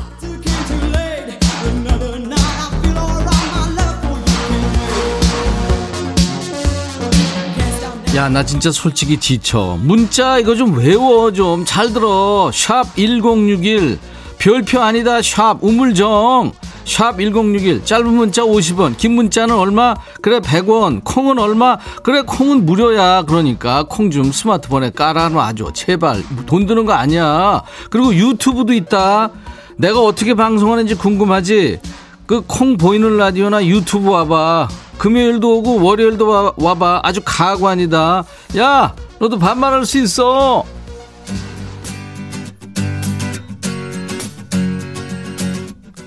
야, 8.15 8.31
나 8.31 8.43
진짜 8.43 8.71
솔직히 8.71 9.19
지쳐. 9.19 9.79
문자 9.83 10.39
이거 10.39 10.55
좀 10.55 10.79
외워 10.79 11.33
좀. 11.33 11.67
잘 11.67 11.93
들어. 11.93 12.51
샵 12.53 12.97
1061. 12.97 13.99
별표 14.39 14.81
아니다. 14.81 15.21
샵 15.21 15.59
우물정. 15.61 16.53
샵 16.87 17.19
1061. 17.19 17.85
짧은 17.85 18.07
문자 18.15 18.43
50원. 18.43 18.97
긴 18.97 19.13
문자는 19.17 19.55
얼마? 19.57 19.95
그래 20.23 20.39
100원. 20.39 21.03
콩은 21.05 21.39
얼마? 21.39 21.77
그래 22.03 22.23
콩은 22.23 22.65
무료야. 22.65 23.23
그러니까 23.23 23.85
콩 23.89 24.11
좀 24.11 24.31
스마트폰에 24.31 24.91
깔아놔줘. 24.91 25.73
제발. 25.75 26.23
돈 26.47 26.65
드는 26.67 26.87
거 26.87 26.93
아니야. 26.93 27.63
그리고 27.91 28.15
유튜브도 28.15 28.73
있다. 28.73 29.31
내가 29.77 30.01
어떻게 30.01 30.33
방송하는지 30.35 30.95
궁금하지? 30.95 31.81
그 32.27 32.43
콩 32.47 32.77
보이는 32.77 33.17
라디오나 33.17 33.67
유튜브 33.67 34.09
와봐. 34.11 34.69
금요일도 34.99 35.59
오고 35.59 35.83
월요일도 35.83 36.29
와, 36.29 36.53
와봐. 36.57 37.01
아주 37.03 37.21
가관이다. 37.25 38.25
야, 38.59 38.95
너도 39.19 39.39
반말할 39.39 39.85
수 39.85 39.99
있어. 39.99 40.65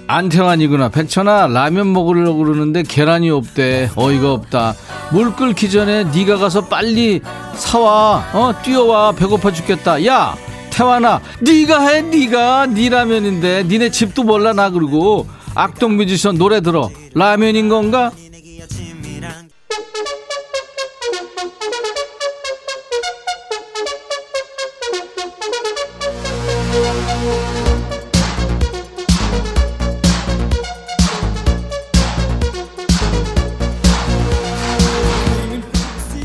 안태환이구나. 0.10 0.90
백천아 0.90 1.48
라면 1.48 1.94
먹으려고 1.94 2.40
그러는데 2.40 2.82
계란이 2.82 3.30
없대. 3.30 3.92
어이가 3.96 4.34
없다. 4.34 4.74
물 5.12 5.36
끓기 5.36 5.70
전에 5.70 6.06
네가 6.06 6.38
가서 6.38 6.66
빨리 6.66 7.22
사와. 7.54 8.26
어 8.34 8.52
뛰어와. 8.64 9.12
배고파 9.12 9.52
죽겠다. 9.52 10.04
야 10.08 10.36
태환아 10.72 11.22
네가 11.42 11.88
해 11.88 12.02
네가 12.02 12.66
네 12.68 12.90
라면인데 12.90 13.66
니네 13.68 13.92
집도 13.92 14.24
몰라 14.24 14.54
나 14.54 14.72
그러고 14.72 15.28
악동 15.54 15.98
뮤지션 15.98 16.40
노래 16.40 16.62
들어. 16.62 16.90
라면인 17.14 17.70
건가? 17.70 18.12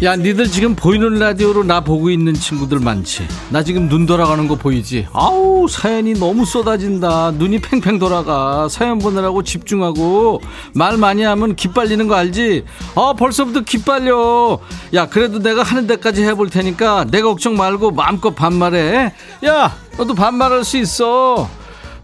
야, 0.05 0.17
니들 0.17 0.51
지금 0.51 0.77
보이는 0.77 1.19
라디오로 1.19 1.65
나 1.65 1.81
보고 1.81 2.11
있는 2.11 2.35
친구들 2.35 2.79
많지? 2.79 3.27
나 3.49 3.63
지금 3.63 3.89
눈 3.89 4.05
돌아가는 4.05 4.47
거 4.47 4.55
보이지? 4.55 5.07
아우, 5.15 5.67
사연이 5.67 6.13
너무 6.13 6.45
쏟아진다. 6.45 7.31
눈이 7.31 7.61
팽팽 7.61 7.99
돌아가. 7.99 8.69
사연 8.69 8.99
보느라고 8.99 9.43
집중하고. 9.43 10.43
말 10.75 10.99
많이 10.99 11.23
하면 11.23 11.57
기빨리는 11.57 12.07
거 12.07 12.17
알지? 12.17 12.65
아, 12.97 13.15
벌써부터 13.17 13.63
기빨려. 13.63 14.59
야, 14.93 15.09
그래도 15.09 15.39
내가 15.39 15.63
하는 15.63 15.87
데까지 15.87 16.23
해볼 16.23 16.51
테니까 16.51 17.07
내 17.11 17.23
걱정 17.23 17.57
말고 17.57 17.93
마음껏 17.93 18.35
반말해. 18.35 19.15
야, 19.47 19.77
너도 19.97 20.13
반말할 20.15 20.65
수 20.65 20.77
있어. 20.77 21.49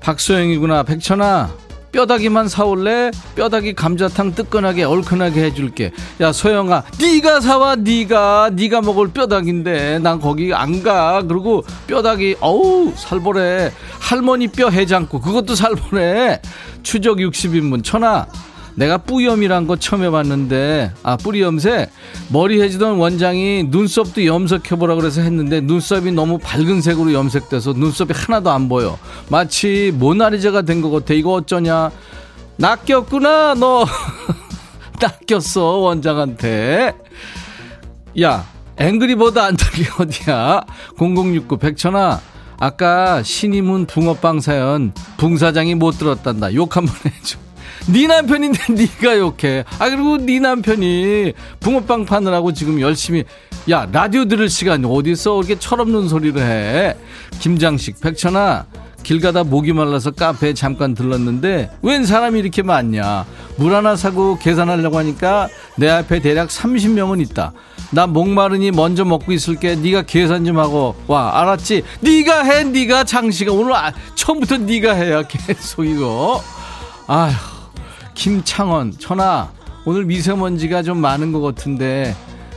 박소영이구나. 0.01 0.85
백천아. 0.85 1.51
뼈다귀만 1.93 2.49
사올래? 2.49 3.11
뼈다귀 3.35 3.75
감자탕 3.75 4.35
뜨끈하게 4.35 4.85
얼큰하게 4.85 5.45
해줄게. 5.45 5.93
야 6.21 6.33
소영아, 6.33 6.85
네가 7.01 7.41
사와 7.41 7.77
네가 7.77 8.51
네가 8.55 8.81
먹을 8.81 9.09
뼈다귀인데 9.09 9.99
난 10.01 10.21
거기 10.21 10.55
안 10.55 10.83
가. 10.83 11.23
그리고 11.27 11.65
뼈다귀 11.87 12.37
어우 12.41 12.93
살벌해. 12.97 13.73
할머니 13.99 14.49
뼈 14.49 14.71
해장국 14.71 15.23
그것도 15.23 15.55
살벌해. 15.55 16.41
추적 16.83 17.19
60인분 17.19 17.85
천하. 17.85 18.27
내가 18.81 18.97
뿌염이란 18.97 19.67
거 19.67 19.77
처음 19.77 20.03
해봤는데 20.05 20.93
아 21.03 21.19
뿌리 21.19 21.43
염색 21.43 21.91
머리 22.31 22.63
해주던 22.63 22.97
원장이 22.97 23.65
눈썹도 23.69 24.25
염색해보라 24.25 24.95
그래서 24.95 25.21
했는데 25.21 25.61
눈썹이 25.61 26.13
너무 26.13 26.39
밝은 26.39 26.81
색으로 26.81 27.13
염색돼서 27.13 27.75
눈썹이 27.75 28.13
하나도 28.15 28.51
안 28.51 28.71
보여. 28.71 28.99
마치 29.29 29.93
모나리자가 29.95 30.63
된 30.63 30.81
것 30.81 30.91
같아. 30.91 31.13
이거 31.13 31.35
어쩌냐? 31.35 31.91
낚였구나 32.57 33.55
너. 33.55 33.85
낚였어 34.99 35.77
원장한테. 35.77 36.95
야 38.23 38.47
앵그리버드 38.79 39.39
안타기 39.39 39.85
어디야? 39.99 40.63
0069 40.99 41.59
백천아 41.59 42.19
아까 42.59 43.23
신이문 43.23 43.85
붕어빵 43.85 44.41
사연 44.41 44.95
붕 45.19 45.37
사장이 45.37 45.75
못 45.75 45.99
들었단다. 45.99 46.55
욕 46.55 46.79
한번 46.79 46.95
해줘 47.05 47.39
네 47.89 48.07
남편인데 48.07 48.73
네가 48.73 49.19
욕해. 49.19 49.65
아 49.79 49.89
그리고 49.89 50.17
네 50.19 50.39
남편이 50.41 51.33
붕어빵 51.61 52.05
파느라고 52.07 52.53
지금 52.53 52.81
열심히 52.81 53.25
야 53.71 53.87
라디오 53.91 54.25
들을 54.25 54.49
시간 54.49 54.85
어디서 54.85 55.39
이렇게 55.39 55.59
철없는 55.59 56.09
소리를 56.09 56.41
해. 56.41 56.97
김장식 57.41 58.01
백천아 58.01 58.67
길 59.03 59.19
가다 59.21 59.45
목이 59.45 59.73
말라서 59.73 60.11
카페에 60.11 60.53
잠깐 60.53 60.95
들렀는데 60.95 61.71
웬 61.83 62.05
사람이 62.05 62.39
이렇게 62.39 62.63
많냐. 62.63 63.25
물 63.57 63.75
하나 63.75 63.97
사고 63.97 64.39
계산하려고 64.39 64.99
하니까 64.99 65.49
내 65.77 65.89
앞에 65.89 66.21
대략 66.21 66.49
30명은 66.49 67.21
있다. 67.23 67.53
나 67.93 68.07
목마르니 68.07 68.71
먼저 68.71 69.05
먹고 69.05 69.33
있을게. 69.33 69.75
네가 69.77 70.03
계산 70.03 70.45
좀 70.45 70.59
하고 70.59 70.95
와 71.07 71.41
알았지? 71.41 71.83
네가 72.01 72.43
해 72.45 72.65
네가 72.65 73.05
장식아 73.05 73.53
오늘 73.53 73.75
아, 73.75 73.93
처음부터 74.15 74.59
네가 74.59 74.93
해야 74.93 75.23
계속 75.27 75.85
이거. 75.87 76.43
아휴 77.07 77.33
김창원, 78.15 78.93
천아, 78.99 79.53
오늘 79.85 80.05
미세먼지가 80.05 80.83
좀 80.83 80.99
많은 80.99 81.33
것 81.33 81.41
같은데, 81.41 82.15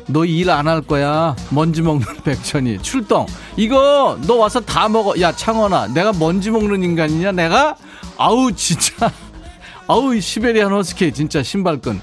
너 0.07 0.25
일 0.25 0.49
안 0.49 0.67
할 0.67 0.81
거야. 0.81 1.35
먼지 1.49 1.81
먹는 1.81 2.05
백천이. 2.25 2.79
출동. 2.81 3.25
이거, 3.55 4.17
너 4.27 4.35
와서 4.35 4.59
다 4.59 4.89
먹어. 4.89 5.19
야, 5.21 5.31
창원아, 5.31 5.87
내가 5.87 6.11
먼지 6.13 6.51
먹는 6.51 6.83
인간이냐, 6.83 7.31
내가? 7.31 7.75
아우, 8.17 8.51
진짜. 8.51 9.09
아우, 9.87 10.19
시베리안 10.19 10.71
허스키, 10.71 11.13
진짜 11.13 11.41
신발끈. 11.41 12.01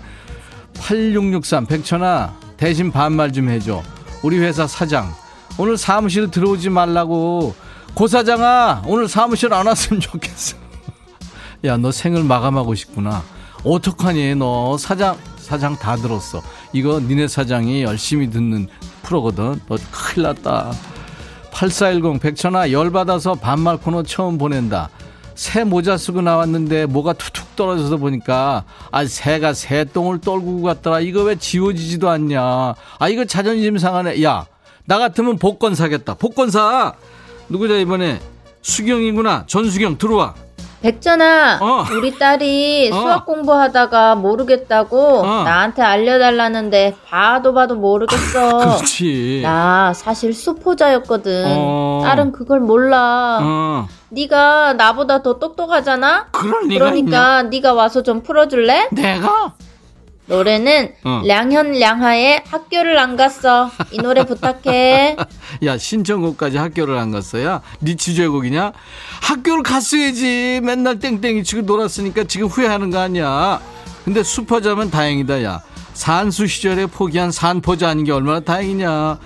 8663, 0.74 1.66
백천아, 1.66 2.34
대신 2.56 2.90
반말 2.90 3.32
좀 3.32 3.50
해줘. 3.50 3.82
우리 4.22 4.38
회사 4.38 4.66
사장. 4.66 5.12
오늘 5.58 5.76
사무실 5.76 6.30
들어오지 6.30 6.70
말라고. 6.70 7.54
고 7.94 8.06
사장아, 8.06 8.82
오늘 8.86 9.08
사무실 9.08 9.52
안 9.52 9.66
왔으면 9.66 10.00
좋겠어. 10.00 10.56
야, 11.66 11.76
너 11.76 11.90
생을 11.92 12.22
마감하고 12.24 12.74
싶구나. 12.74 13.22
어떡하니? 13.64 14.34
너 14.36 14.76
사장 14.78 15.16
사장 15.36 15.76
다 15.76 15.96
들었어. 15.96 16.42
이거 16.72 17.00
니네 17.00 17.28
사장이 17.28 17.82
열심히 17.82 18.30
듣는 18.30 18.68
프로거든. 19.02 19.60
너 19.68 19.76
큰일 19.90 20.22
났다. 20.28 20.72
8410 21.50 22.20
백천아 22.20 22.70
열받아서 22.70 23.34
반말 23.34 23.76
코너 23.76 24.02
처음 24.02 24.38
보낸다. 24.38 24.88
새 25.34 25.64
모자 25.64 25.96
쓰고 25.96 26.20
나왔는데 26.20 26.86
뭐가 26.86 27.14
툭툭 27.14 27.56
떨어져서 27.56 27.96
보니까 27.96 28.64
아 28.90 29.04
새가 29.06 29.54
새똥을 29.54 30.20
떨고 30.20 30.62
갔더라. 30.62 31.00
이거 31.00 31.22
왜 31.24 31.36
지워지지도 31.36 32.08
않냐. 32.08 32.74
아 32.98 33.08
이거 33.08 33.24
자존심 33.24 33.78
상하네. 33.78 34.22
야 34.22 34.46
나 34.90 34.98
같으면 34.98 35.38
복권 35.38 35.76
사겠다. 35.76 36.14
복권 36.14 36.50
사! 36.50 36.94
누구자 37.48 37.76
이번에? 37.76 38.20
수경이구나. 38.62 39.44
전수경 39.46 39.98
들어와 39.98 40.34
백전아, 40.82 41.58
어. 41.60 41.84
우리 41.94 42.18
딸이 42.18 42.90
어. 42.92 43.00
수학 43.00 43.26
공부하다가 43.26 44.14
모르겠다고 44.14 45.20
어. 45.20 45.42
나한테 45.44 45.82
알려달라는데 45.82 46.96
봐도 47.06 47.52
봐도 47.52 47.74
모르겠어. 47.74 48.58
그렇지 48.58 49.40
나 49.42 49.92
사실 49.94 50.32
수포자였거든. 50.32 51.44
어. 51.48 52.02
딸은 52.04 52.32
그걸 52.32 52.60
몰라. 52.60 53.38
어 53.42 53.88
네가 54.08 54.74
나보다 54.74 55.22
더 55.22 55.38
똑똑하잖아. 55.38 56.26
그럴 56.32 56.64
리가 56.66 56.94
있냐 56.94 57.10
그러니까 57.10 57.42
네가 57.44 57.74
와서 57.74 58.02
좀 58.02 58.22
풀어줄래? 58.22 58.88
내가 58.92 59.52
노래는 60.26 60.92
어. 61.04 61.22
량현 61.26 61.72
량하의 61.72 62.44
학교를 62.46 62.98
안 62.98 63.16
갔어. 63.16 63.70
이 63.90 63.98
노래 63.98 64.24
부탁해. 64.24 65.16
야 65.64 65.78
신청곡까지 65.78 66.56
학교를 66.56 66.96
안 66.98 67.10
갔어야? 67.10 67.60
네 67.80 67.96
주제곡이냐? 67.96 68.72
학교를 69.22 69.62
갔어야지. 69.62 70.60
맨날 70.62 70.98
땡땡이 71.00 71.42
치고 71.42 71.62
놀았으니까 71.62 72.24
지금 72.24 72.46
후회하는 72.46 72.90
거 72.90 73.00
아니야. 73.00 73.60
근데 74.04 74.22
수포자면 74.22 74.90
다행이다 74.90 75.42
야. 75.42 75.60
산수 75.94 76.46
시절에 76.46 76.86
포기한 76.86 77.30
산포자 77.32 77.88
아닌 77.88 78.04
게 78.04 78.12
얼마나 78.12 78.40
다행이냐. 78.40 79.18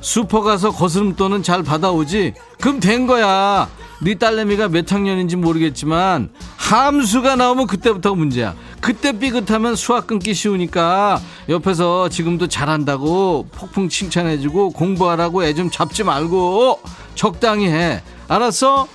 수포 0.00 0.42
가서 0.42 0.70
거스름돈은 0.70 1.42
잘 1.42 1.62
받아오지? 1.62 2.32
그럼 2.60 2.80
된 2.80 3.06
거야 3.06 3.68
네 4.00 4.14
딸내미가 4.14 4.68
몇 4.68 4.90
학년인지 4.92 5.36
모르겠지만 5.36 6.30
함수가 6.56 7.34
나오면 7.36 7.66
그때부터가 7.66 8.14
문제야. 8.14 8.54
그때 8.80 9.12
삐끗하면 9.18 9.74
수학 9.74 10.06
끊기 10.06 10.34
쉬우니까 10.34 11.20
옆에서 11.48 12.08
지금도 12.08 12.46
잘한다고 12.46 13.48
폭풍 13.50 13.88
칭찬해주고 13.88 14.70
공부하라고 14.70 15.44
애 15.44 15.52
좀 15.54 15.68
잡지 15.70 16.04
말고 16.04 16.80
적당히 17.16 17.66
해. 17.68 18.02
알았어? 18.28 18.86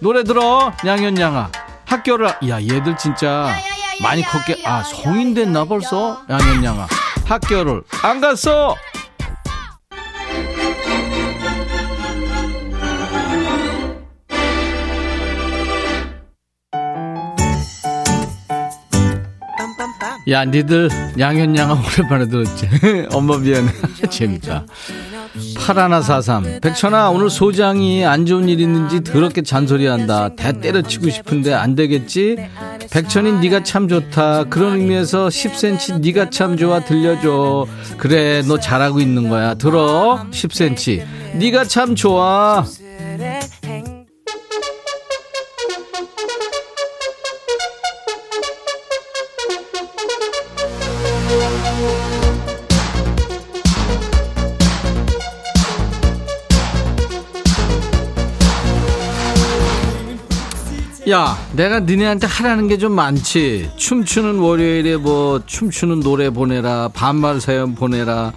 노래 0.00 0.22
들어 0.24 0.72
양현양아. 0.84 1.50
학교를 1.86 2.26
야 2.48 2.60
얘들 2.60 2.96
진짜 2.98 3.48
많이 4.02 4.22
컸게. 4.22 4.62
아 4.66 4.82
성인 4.82 5.32
됐나 5.32 5.64
벌써? 5.64 6.20
양현양아. 6.28 6.86
학교를 7.24 7.82
안 8.02 8.20
갔어 8.20 8.74
야, 20.28 20.44
니들 20.44 20.88
양현양아 21.18 21.74
오랜만에 21.74 22.28
들었지? 22.28 22.68
엄마 23.12 23.36
미안해. 23.38 23.72
재밌다. 24.08 24.66
8143. 25.58 26.60
백천아, 26.60 27.10
오늘 27.10 27.28
소장이 27.30 28.04
안 28.04 28.26
좋은 28.26 28.48
일 28.48 28.60
있는지 28.60 29.02
더럽게 29.02 29.42
잔소리한다. 29.42 30.36
대 30.36 30.52
때려치고 30.60 31.10
싶은데 31.10 31.54
안 31.54 31.74
되겠지? 31.74 32.36
백천이 32.90 33.40
네가 33.40 33.64
참 33.64 33.88
좋다. 33.88 34.44
그런 34.44 34.78
의미에서 34.78 35.28
10cm 35.28 36.00
네가 36.00 36.30
참 36.30 36.56
좋아 36.56 36.80
들려줘. 36.84 37.66
그래, 37.96 38.42
너 38.46 38.58
잘하고 38.58 39.00
있는 39.00 39.28
거야. 39.28 39.54
들어. 39.54 40.24
10cm. 40.30 41.04
네가 41.34 41.64
참 41.64 41.94
좋아. 41.96 42.64
야, 61.08 61.36
내가 61.52 61.80
니네한테 61.80 62.26
하라는 62.26 62.68
게 62.68 62.78
좀 62.78 62.92
많지. 62.92 63.70
춤추는 63.76 64.38
월요일에 64.38 64.96
뭐 64.96 65.40
춤추는 65.46 66.00
노래 66.00 66.30
보내라, 66.30 66.88
반말 66.94 67.40
사연 67.40 67.74
보내라. 67.74 68.32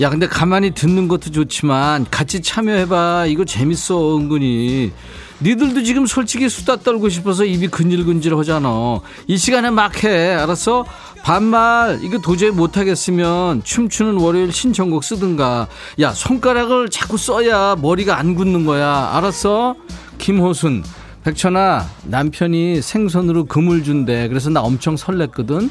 야, 0.00 0.10
근데 0.10 0.26
가만히 0.26 0.70
듣는 0.70 1.08
것도 1.08 1.30
좋지만 1.30 2.06
같이 2.10 2.40
참여해봐. 2.40 3.26
이거 3.26 3.44
재밌어, 3.44 4.16
은근히. 4.16 4.92
니들도 5.40 5.82
지금 5.84 6.06
솔직히 6.06 6.48
수다 6.48 6.76
떨고 6.76 7.08
싶어서 7.08 7.44
입이 7.44 7.68
근질근질 7.68 8.36
하잖아. 8.36 9.00
이 9.26 9.36
시간에 9.36 9.70
막 9.70 10.02
해. 10.02 10.34
알았어? 10.34 10.84
반말 11.22 12.00
이거 12.02 12.18
도저히 12.18 12.50
못하겠으면 12.50 13.62
춤추는 13.64 14.14
월요일 14.16 14.50
신청곡 14.52 15.04
쓰든가. 15.04 15.68
야 16.00 16.10
손가락을 16.12 16.88
자꾸 16.90 17.16
써야 17.18 17.76
머리가 17.80 18.18
안 18.18 18.34
굳는 18.34 18.64
거야. 18.66 19.10
알았어? 19.12 19.76
김호순 20.18 20.82
백천아 21.28 21.84
남편이 22.04 22.80
생선으로 22.80 23.44
금을 23.44 23.82
준대. 23.84 24.28
그래서 24.28 24.48
나 24.48 24.62
엄청 24.62 24.94
설렜거든. 24.94 25.68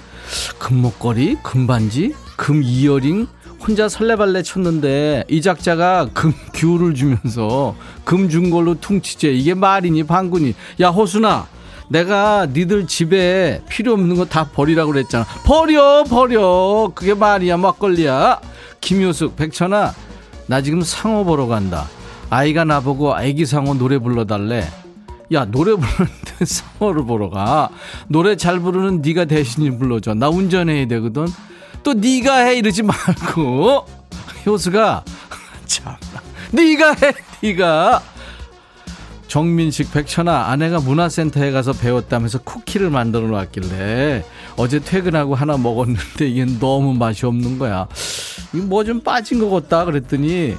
금목걸이, 0.59 1.37
금반지, 1.41 2.13
금 2.35 2.61
이어링 2.61 3.25
혼자 3.65 3.89
설레발레 3.89 4.43
쳤는데 4.43 5.23
이 5.27 5.41
작자가 5.41 6.09
금 6.13 6.31
귤을 6.53 6.93
주면서 6.93 7.75
금 8.03 8.29
준 8.29 8.51
걸로 8.51 8.75
퉁치재 8.79 9.29
이게 9.29 9.55
말이니 9.55 10.03
방군이 10.03 10.53
야 10.79 10.89
호순아 10.89 11.47
내가 11.89 12.45
니들 12.45 12.85
집에 12.85 13.63
필요 13.67 13.93
없는 13.93 14.15
거 14.15 14.25
다 14.25 14.49
버리라고 14.49 14.91
그랬잖아. 14.91 15.25
버려 15.43 16.03
버려. 16.03 16.91
그게 16.93 17.15
말이야 17.15 17.57
막걸리야. 17.57 18.41
김효숙 18.79 19.35
백천아 19.35 19.95
나 20.45 20.61
지금 20.61 20.81
상어 20.83 21.23
보러 21.23 21.47
간다. 21.47 21.87
아이가 22.29 22.63
나보고 22.63 23.19
애기 23.21 23.47
상어 23.47 23.73
노래 23.73 23.97
불러달래 23.97 24.67
야 25.33 25.45
노래 25.45 25.73
부르는데 25.75 26.45
상어를 26.45 27.05
보러 27.05 27.29
가. 27.29 27.69
노래 28.07 28.35
잘 28.35 28.59
부르는 28.59 29.01
네가 29.01 29.25
대신 29.25 29.77
불러줘. 29.77 30.13
나 30.13 30.29
운전해야 30.29 30.87
되거든. 30.87 31.27
또 31.83 31.93
네가 31.93 32.37
해 32.45 32.57
이러지 32.57 32.83
말고. 32.83 33.85
효수가 34.45 35.03
참. 35.65 35.95
네가 36.51 36.93
해 36.93 37.13
네가. 37.41 38.01
정민식 39.27 39.91
백천아 39.91 40.45
아내가 40.47 40.79
문화센터에 40.79 41.51
가서 41.51 41.73
배웠다면서 41.73 42.39
쿠키를 42.43 42.89
만들어 42.89 43.27
놨길래 43.27 44.23
어제 44.55 44.79
퇴근하고 44.79 45.35
하나 45.35 45.57
먹었는데 45.57 46.29
이게 46.29 46.45
너무 46.59 46.93
맛이 46.93 47.25
없는 47.25 47.59
거야. 47.59 47.87
이거 48.53 48.65
뭐좀 48.65 49.01
빠진 49.01 49.39
것 49.39 49.49
같다 49.49 49.83
그랬더니 49.83 50.55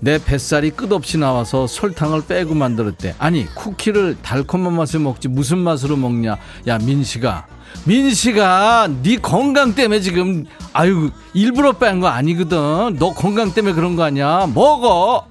내 0.00 0.22
뱃살이 0.22 0.70
끝없이 0.70 1.18
나와서 1.18 1.66
설탕을 1.66 2.26
빼고 2.26 2.54
만들었대. 2.54 3.14
아니 3.18 3.46
쿠키를 3.54 4.16
달콤한 4.22 4.72
맛을 4.74 5.00
먹지 5.00 5.28
무슨 5.28 5.58
맛으로 5.58 5.96
먹냐? 5.96 6.36
야 6.68 6.78
민식아 6.78 7.46
민식아 7.84 8.88
네 9.02 9.16
건강 9.16 9.74
때문에 9.74 10.00
지금 10.00 10.44
아유 10.72 11.10
일부러 11.34 11.72
뺀 11.72 12.00
거 12.00 12.08
아니거든. 12.08 12.96
너 12.98 13.12
건강 13.14 13.52
때문에 13.52 13.74
그런 13.74 13.96
거 13.96 14.04
아니야? 14.04 14.48
먹어 14.54 15.26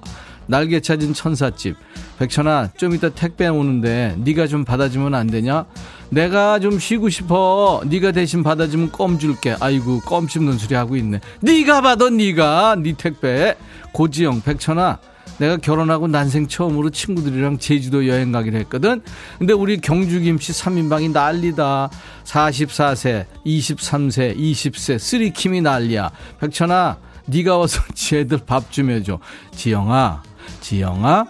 날개 0.48 0.80
찾은 0.80 1.14
천사집 1.14 1.76
백천아 2.18 2.70
좀 2.76 2.94
이따 2.94 3.08
택배 3.10 3.46
오는데 3.46 4.16
네가 4.18 4.46
좀 4.48 4.64
받아주면 4.64 5.14
안 5.14 5.28
되냐 5.28 5.66
내가 6.10 6.58
좀 6.58 6.78
쉬고 6.78 7.10
싶어 7.10 7.82
네가 7.86 8.12
대신 8.12 8.42
받아주면 8.42 8.90
껌 8.90 9.18
줄게 9.18 9.54
아이고 9.60 10.00
껌 10.00 10.26
씹는 10.26 10.58
소리 10.58 10.74
하고 10.74 10.96
있네 10.96 11.20
네가 11.40 11.82
받아 11.82 12.10
네가 12.10 12.76
네 12.82 12.94
택배 12.96 13.54
고지영 13.92 14.40
백천아 14.42 14.98
내가 15.38 15.56
결혼하고 15.56 16.08
난생 16.08 16.48
처음으로 16.48 16.90
친구들이랑 16.90 17.58
제주도 17.58 18.08
여행 18.08 18.32
가기로 18.32 18.58
했거든. 18.58 19.02
근데 19.38 19.52
우리 19.52 19.80
경주 19.80 20.18
김치 20.20 20.52
3인방이 20.52 21.12
난리다. 21.12 21.90
44세, 22.24 23.26
23세, 23.46 24.36
20세, 24.36 24.98
쓰리킴이 24.98 25.60
난리야. 25.60 26.10
백천아, 26.40 26.98
네가 27.26 27.56
와서 27.56 27.80
지애들 27.94 28.38
밥좀 28.46 28.90
해줘. 28.90 29.20
지영아, 29.52 30.22
지영아, 30.68 31.24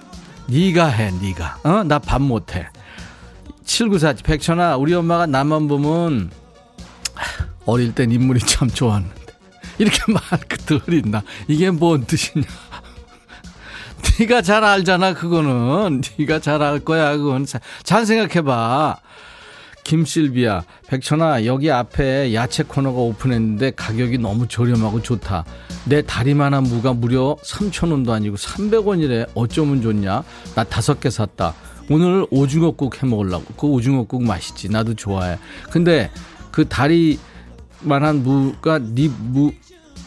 네가 0.48 0.86
해, 0.88 1.12
네가. 1.12 1.58
어? 1.62 1.84
나 1.84 2.00
밥 2.00 2.20
못해. 2.20 2.66
794, 3.64 4.14
백천아, 4.24 4.76
우리 4.76 4.92
엄마가 4.94 5.26
나만 5.26 5.68
보면 5.68 6.30
어릴 7.64 7.94
땐 7.94 8.10
인물이 8.10 8.40
참 8.40 8.68
좋았는데. 8.68 9.14
이렇게 9.78 9.98
말 10.12 10.20
끝을 10.48 10.78
흐린다. 10.78 11.22
이게 11.46 11.70
뭔 11.70 12.04
뜻이냐. 12.04 12.46
네가 14.18 14.42
잘 14.42 14.64
알잖아 14.64 15.14
그거는 15.14 16.02
네가 16.18 16.40
잘 16.40 16.60
알 16.60 16.80
거야 16.80 17.16
그건 17.16 17.46
잘 17.84 18.06
생각해봐 18.06 18.96
김실비야 19.88 20.64
백천아 20.86 21.46
여기 21.46 21.70
앞에 21.70 22.34
야채 22.34 22.62
코너가 22.62 22.98
오픈했는데 23.00 23.70
가격이 23.70 24.18
너무 24.18 24.46
저렴하고 24.46 25.00
좋다. 25.00 25.46
내 25.86 26.02
다리만한 26.02 26.64
무가 26.64 26.92
무려 26.92 27.36
3천원도 27.42 28.10
아니고 28.10 28.36
300원이래. 28.36 29.26
어쩌면 29.34 29.80
좋냐? 29.80 30.22
나 30.54 30.64
다섯 30.64 31.00
개 31.00 31.08
샀다. 31.08 31.54
오늘 31.88 32.26
오징어국 32.30 33.02
해 33.02 33.06
먹으려고. 33.06 33.46
그 33.56 33.66
오징어국 33.66 34.22
맛있지. 34.24 34.68
나도 34.68 34.92
좋아해. 34.92 35.38
근데 35.70 36.10
그 36.50 36.68
다리만한 36.68 38.22
무가 38.22 38.78
네 38.78 39.08
무 39.08 39.52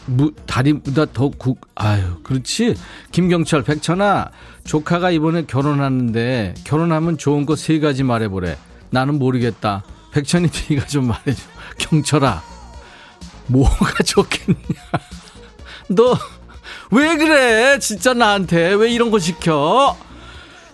무, 0.06 0.32
다리보다 0.46 1.06
더 1.12 1.28
국, 1.28 1.60
아유, 1.76 2.02
그렇지. 2.24 2.74
김경철, 3.12 3.62
백천아, 3.62 4.30
조카가 4.64 5.12
이번에 5.12 5.44
결혼하는데, 5.46 6.54
결혼하면 6.64 7.18
좋은 7.18 7.46
거 7.46 7.54
세 7.54 7.78
가지 7.78 8.02
말해보래. 8.02 8.56
나는 8.92 9.18
모르겠다. 9.18 9.82
백천이 10.12 10.48
네가 10.70 10.86
좀 10.86 11.08
말해줘. 11.08 11.42
경철아, 11.78 12.42
뭐가 13.46 14.02
좋겠냐. 14.04 14.58
너, 15.88 16.16
왜 16.90 17.16
그래? 17.16 17.78
진짜 17.78 18.12
나한테. 18.12 18.74
왜 18.74 18.92
이런 18.92 19.10
거 19.10 19.18
시켜? 19.18 19.96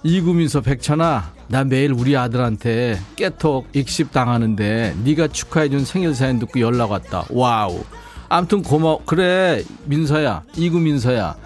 이구민서, 0.03 0.61
백천아, 0.61 1.33
나 1.47 1.65
매일 1.65 1.93
우리 1.93 2.17
아들한테 2.17 3.01
깨톡 3.17 3.69
읽씹 3.73 4.13
당하는데, 4.13 4.97
네가 5.05 5.29
축하해준 5.29 5.85
생일 5.85 6.15
사연 6.15 6.41
듣고 6.41 6.61
연락 6.61 6.91
왔다. 6.91 7.25
와우. 7.31 7.85
아무튼 8.29 8.63
고마워. 8.63 9.03
그래, 9.07 9.63
민서야. 9.85 10.43
이구 10.57 10.79
민서야. 10.81 11.37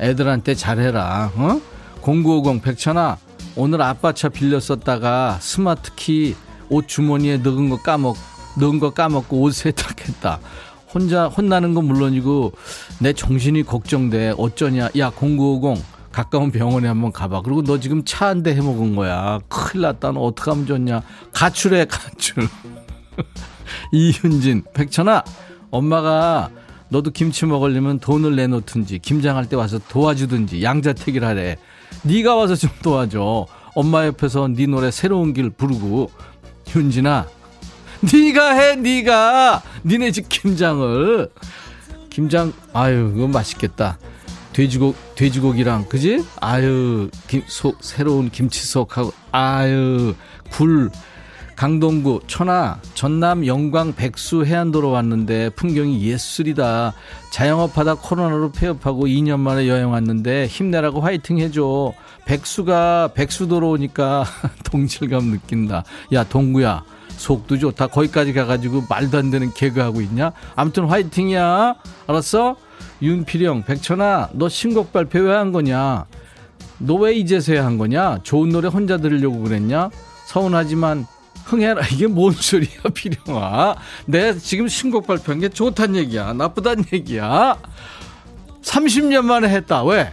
애들한테 0.00 0.54
잘해라. 0.54 1.32
어? 1.34 1.60
0950 2.02 2.62
백천아. 2.62 3.18
오늘 3.60 3.82
아빠 3.82 4.12
차 4.12 4.28
빌려 4.28 4.60
썼다가 4.60 5.38
스마트키 5.40 6.36
옷 6.68 6.86
주머니에 6.86 7.38
넣은 7.38 7.68
거 7.70 7.76
까먹, 7.82 8.16
넣은 8.56 8.78
거 8.78 8.90
까먹고 8.90 9.42
옷 9.42 9.50
세탁했다. 9.52 10.38
혼자 10.94 11.26
혼나는 11.26 11.74
건 11.74 11.86
물론이고 11.86 12.52
내 13.00 13.12
정신이 13.12 13.64
걱정돼. 13.64 14.34
어쩌냐. 14.38 14.90
야, 14.98 15.10
0950 15.10 15.84
가까운 16.12 16.52
병원에 16.52 16.86
한번 16.86 17.10
가봐. 17.12 17.42
그리고 17.42 17.64
너 17.64 17.80
지금 17.80 18.04
차 18.04 18.26
한 18.28 18.44
대 18.44 18.54
해먹은 18.54 18.94
거야. 18.94 19.40
큰일 19.48 19.82
났다. 19.82 20.12
너 20.12 20.20
어떡하면 20.20 20.64
좋냐. 20.66 21.02
가출해, 21.32 21.86
가출. 21.86 22.48
이윤진, 23.92 24.62
백천아. 24.72 25.24
엄마가 25.72 26.50
너도 26.90 27.10
김치 27.10 27.44
먹으려면 27.44 27.98
돈을 27.98 28.36
내놓든지 28.36 29.00
김장할 29.00 29.48
때 29.48 29.56
와서 29.56 29.80
도와주든지 29.88 30.62
양자택일 30.62 31.24
하래. 31.24 31.56
네가 32.02 32.34
와서 32.34 32.54
좀 32.54 32.70
도와줘. 32.82 33.46
엄마 33.74 34.06
옆에서 34.06 34.48
네 34.48 34.66
노래 34.66 34.90
새로운 34.90 35.32
길 35.32 35.50
부르고 35.50 36.10
윤진아 36.74 37.26
네가 38.12 38.50
해 38.54 38.74
네가 38.76 39.62
니네 39.84 40.10
집 40.12 40.28
김장을 40.28 41.30
김장 42.10 42.52
아유 42.72 43.12
그거 43.14 43.28
맛있겠다. 43.28 43.98
돼지고 44.52 44.94
돼지고기랑 45.14 45.88
그지? 45.88 46.24
아유 46.40 47.10
김, 47.28 47.44
속 47.46 47.78
새로운 47.80 48.30
김치속하고 48.30 49.12
아유 49.30 50.14
굴 50.50 50.90
강동구 51.58 52.20
천하 52.28 52.78
전남 52.94 53.44
영광 53.44 53.92
백수 53.92 54.44
해안도로 54.44 54.90
왔는데 54.92 55.50
풍경이 55.50 56.04
예술이다. 56.04 56.92
자영업하다 57.32 57.94
코로나로 57.96 58.52
폐업하고 58.52 59.06
2년 59.06 59.40
만에 59.40 59.66
여행 59.66 59.90
왔는데 59.90 60.46
힘내라고 60.46 61.00
화이팅 61.00 61.40
해줘. 61.40 61.92
백수가 62.26 63.10
백수도로 63.14 63.70
오니까 63.70 64.24
동질감 64.70 65.24
느낀다. 65.24 65.82
야 66.12 66.22
동구야 66.22 66.84
속도 67.08 67.58
좋다. 67.58 67.88
거기까지 67.88 68.32
가가지고 68.34 68.84
말도 68.88 69.18
안 69.18 69.32
되는 69.32 69.52
개그하고 69.52 70.00
있냐? 70.02 70.30
아무튼 70.54 70.84
화이팅이야. 70.86 71.74
알았어? 72.06 72.54
윤필영 73.02 73.64
백천아 73.64 74.28
너 74.34 74.48
신곡 74.48 74.92
발표 74.92 75.18
왜 75.18 75.34
한 75.34 75.50
거냐? 75.50 76.04
너 76.78 76.94
왜 76.98 77.14
이제서야 77.16 77.66
한 77.66 77.78
거냐? 77.78 78.20
좋은 78.22 78.50
노래 78.50 78.68
혼자 78.68 78.96
들으려고 78.98 79.40
그랬냐? 79.42 79.90
서운하지만 80.26 81.04
흥해라. 81.48 81.82
이게 81.92 82.06
뭔 82.06 82.32
소리야, 82.32 82.82
필영아. 82.94 83.74
내가 84.06 84.38
지금 84.38 84.68
신곡 84.68 85.06
발표한 85.06 85.40
게 85.40 85.48
좋단 85.48 85.96
얘기야. 85.96 86.34
나쁘단 86.34 86.84
얘기야. 86.92 87.56
30년 88.62 89.24
만에 89.24 89.48
했다. 89.48 89.82
왜? 89.84 90.12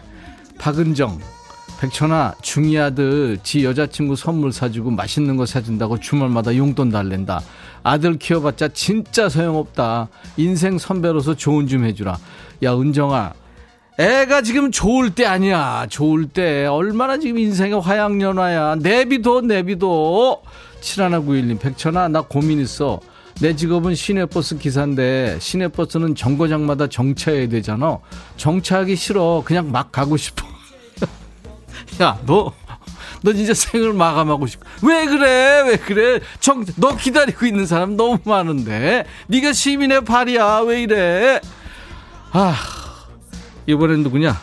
박은정. 0.58 1.20
백천아, 1.82 2.36
중이 2.42 2.80
아들 2.80 3.38
지 3.44 3.66
여자친구 3.66 4.16
선물 4.16 4.54
사주고 4.54 4.92
맛있는 4.92 5.36
거 5.36 5.46
사준다고 5.46 6.00
주말마다 6.00 6.56
용돈 6.56 6.90
달랜다. 6.90 7.42
아들 7.84 8.18
키워봤자 8.18 8.70
진짜 8.70 9.28
소용없다. 9.28 10.08
인생 10.38 10.78
선배로서 10.78 11.36
조언 11.36 11.68
좀 11.68 11.84
해주라. 11.84 12.18
야, 12.64 12.74
은정아. 12.74 13.34
애가 14.00 14.42
지금 14.42 14.72
좋을 14.72 15.10
때 15.10 15.26
아니야. 15.26 15.86
좋을 15.90 16.28
때. 16.30 16.66
얼마나 16.66 17.18
지금 17.18 17.38
인생의 17.40 17.82
화양연화야. 17.82 18.76
내비도, 18.76 19.42
내비도. 19.42 20.42
7191님, 20.86 21.60
백천아, 21.60 22.08
나 22.10 22.22
고민 22.22 22.60
있어. 22.62 23.00
내 23.42 23.56
직업은 23.56 23.96
시내버스 23.96 24.58
기사인데, 24.60 25.38
시내버스는 25.42 26.16
정거장마다 26.16 26.88
정차해야 26.88 27.50
되잖아. 27.50 27.98
정차하기 28.38 28.96
싫어. 28.96 29.44
그냥 29.44 29.72
막 29.72 29.92
가고 29.92 30.16
싶어. 30.16 30.46
야, 32.02 32.18
너, 32.26 32.54
너 33.22 33.34
진짜 33.34 33.54
생을 33.54 33.92
마감하고 33.94 34.48
싶어. 34.48 34.66
왜 34.84 35.06
그래? 35.06 35.64
왜 35.68 35.78
그래? 35.78 36.20
정, 36.40 36.64
너 36.78 36.96
기다리고 36.96 37.46
있는 37.46 37.66
사람 37.66 37.98
너무 37.98 38.20
많은데. 38.24 39.06
네가 39.28 39.52
시민의 39.52 40.06
발이야. 40.06 40.60
왜 40.60 40.84
이래? 40.84 41.42
아, 42.32 42.56
이번엔 43.66 44.04
누구냐? 44.04 44.40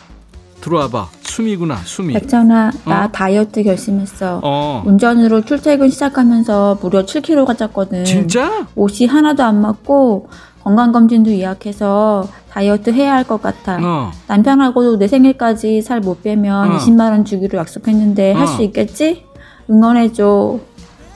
들어와봐. 0.67 1.09
수미구나, 1.23 1.75
수미. 1.83 2.13
백천아, 2.13 2.71
나 2.85 3.05
어? 3.05 3.09
다이어트 3.11 3.63
결심했어. 3.63 4.39
어. 4.41 4.81
운전으로 4.85 5.41
출퇴근 5.43 5.89
시작하면서 5.89 6.79
무려 6.81 7.03
7kg가 7.05 7.57
쪘거든. 7.57 8.05
진짜? 8.05 8.65
옷이 8.75 9.05
하나도 9.07 9.43
안 9.43 9.59
맞고 9.61 10.29
건강검진도 10.63 11.31
예약해서 11.31 12.29
다이어트 12.49 12.91
해야 12.91 13.13
할 13.15 13.25
것 13.25 13.41
같아. 13.41 13.77
어. 13.83 14.11
남편하고도 14.27 14.97
내 14.99 15.07
생일까지 15.09 15.81
살 15.81 15.99
못 15.99 16.23
빼면 16.23 16.71
어. 16.71 16.77
20만 16.77 17.11
원 17.11 17.25
주기로 17.25 17.59
약속했는데 17.59 18.31
할 18.31 18.43
어. 18.43 18.47
수 18.47 18.63
있겠지? 18.63 19.25
응원해줘. 19.69 20.59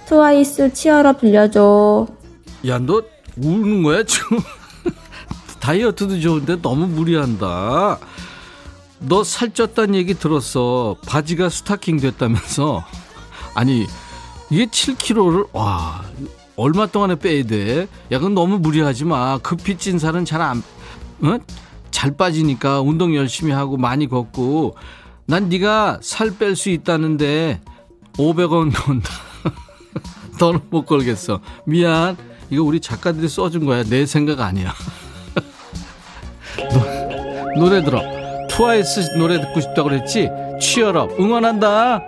트와이스 0.07 0.73
치얼업 0.73 1.21
빌려줘. 1.21 2.07
야, 2.67 2.79
너 2.79 3.01
우는 3.37 3.83
거야, 3.83 4.03
지금? 4.03 4.39
다이어트도 5.61 6.19
좋은데 6.19 6.61
너무 6.61 6.85
무리한다. 6.87 7.97
너 8.99 9.21
살쪘다는 9.21 9.95
얘기 9.95 10.13
들었어. 10.13 10.95
바지가 11.05 11.49
스타킹 11.49 11.97
됐다면서. 11.97 12.83
아니, 13.53 13.85
이게 14.49 14.65
7kg를, 14.65 15.49
와, 15.53 16.03
얼마 16.55 16.85
동안에 16.87 17.15
빼야 17.15 17.43
돼? 17.45 17.81
야, 18.11 18.17
그건 18.17 18.33
너무 18.33 18.57
무리하지 18.59 19.05
마. 19.05 19.37
급히 19.39 19.77
찐 19.77 19.99
살은 19.99 20.25
잘 20.25 20.41
안, 20.41 20.63
어? 21.21 21.37
잘 21.91 22.15
빠지니까 22.15 22.81
운동 22.81 23.15
열심히 23.15 23.51
하고 23.51 23.77
많이 23.77 24.07
걷고. 24.07 24.75
난 25.25 25.49
네가 25.49 25.99
살 26.01 26.37
뺄 26.37 26.55
수 26.55 26.69
있다는데 26.69 27.59
500원 28.13 28.73
건다. 28.73 29.09
너는 30.39 30.61
못 30.69 30.85
걸겠어. 30.85 31.41
미안. 31.65 32.15
이거 32.49 32.63
우리 32.63 32.79
작가들이 32.79 33.27
써준 33.27 33.65
거야. 33.65 33.83
내 33.83 34.05
생각 34.05 34.39
아니야. 34.39 34.73
노, 37.57 37.59
노래 37.65 37.83
들어. 37.83 38.16
트와이스 38.57 39.11
노래 39.19 39.39
듣고 39.39 39.61
싶다고 39.61 39.87
그랬지? 39.87 40.31
Cheer 40.59 40.97
Up. 40.97 41.19
응원한다. 41.19 42.01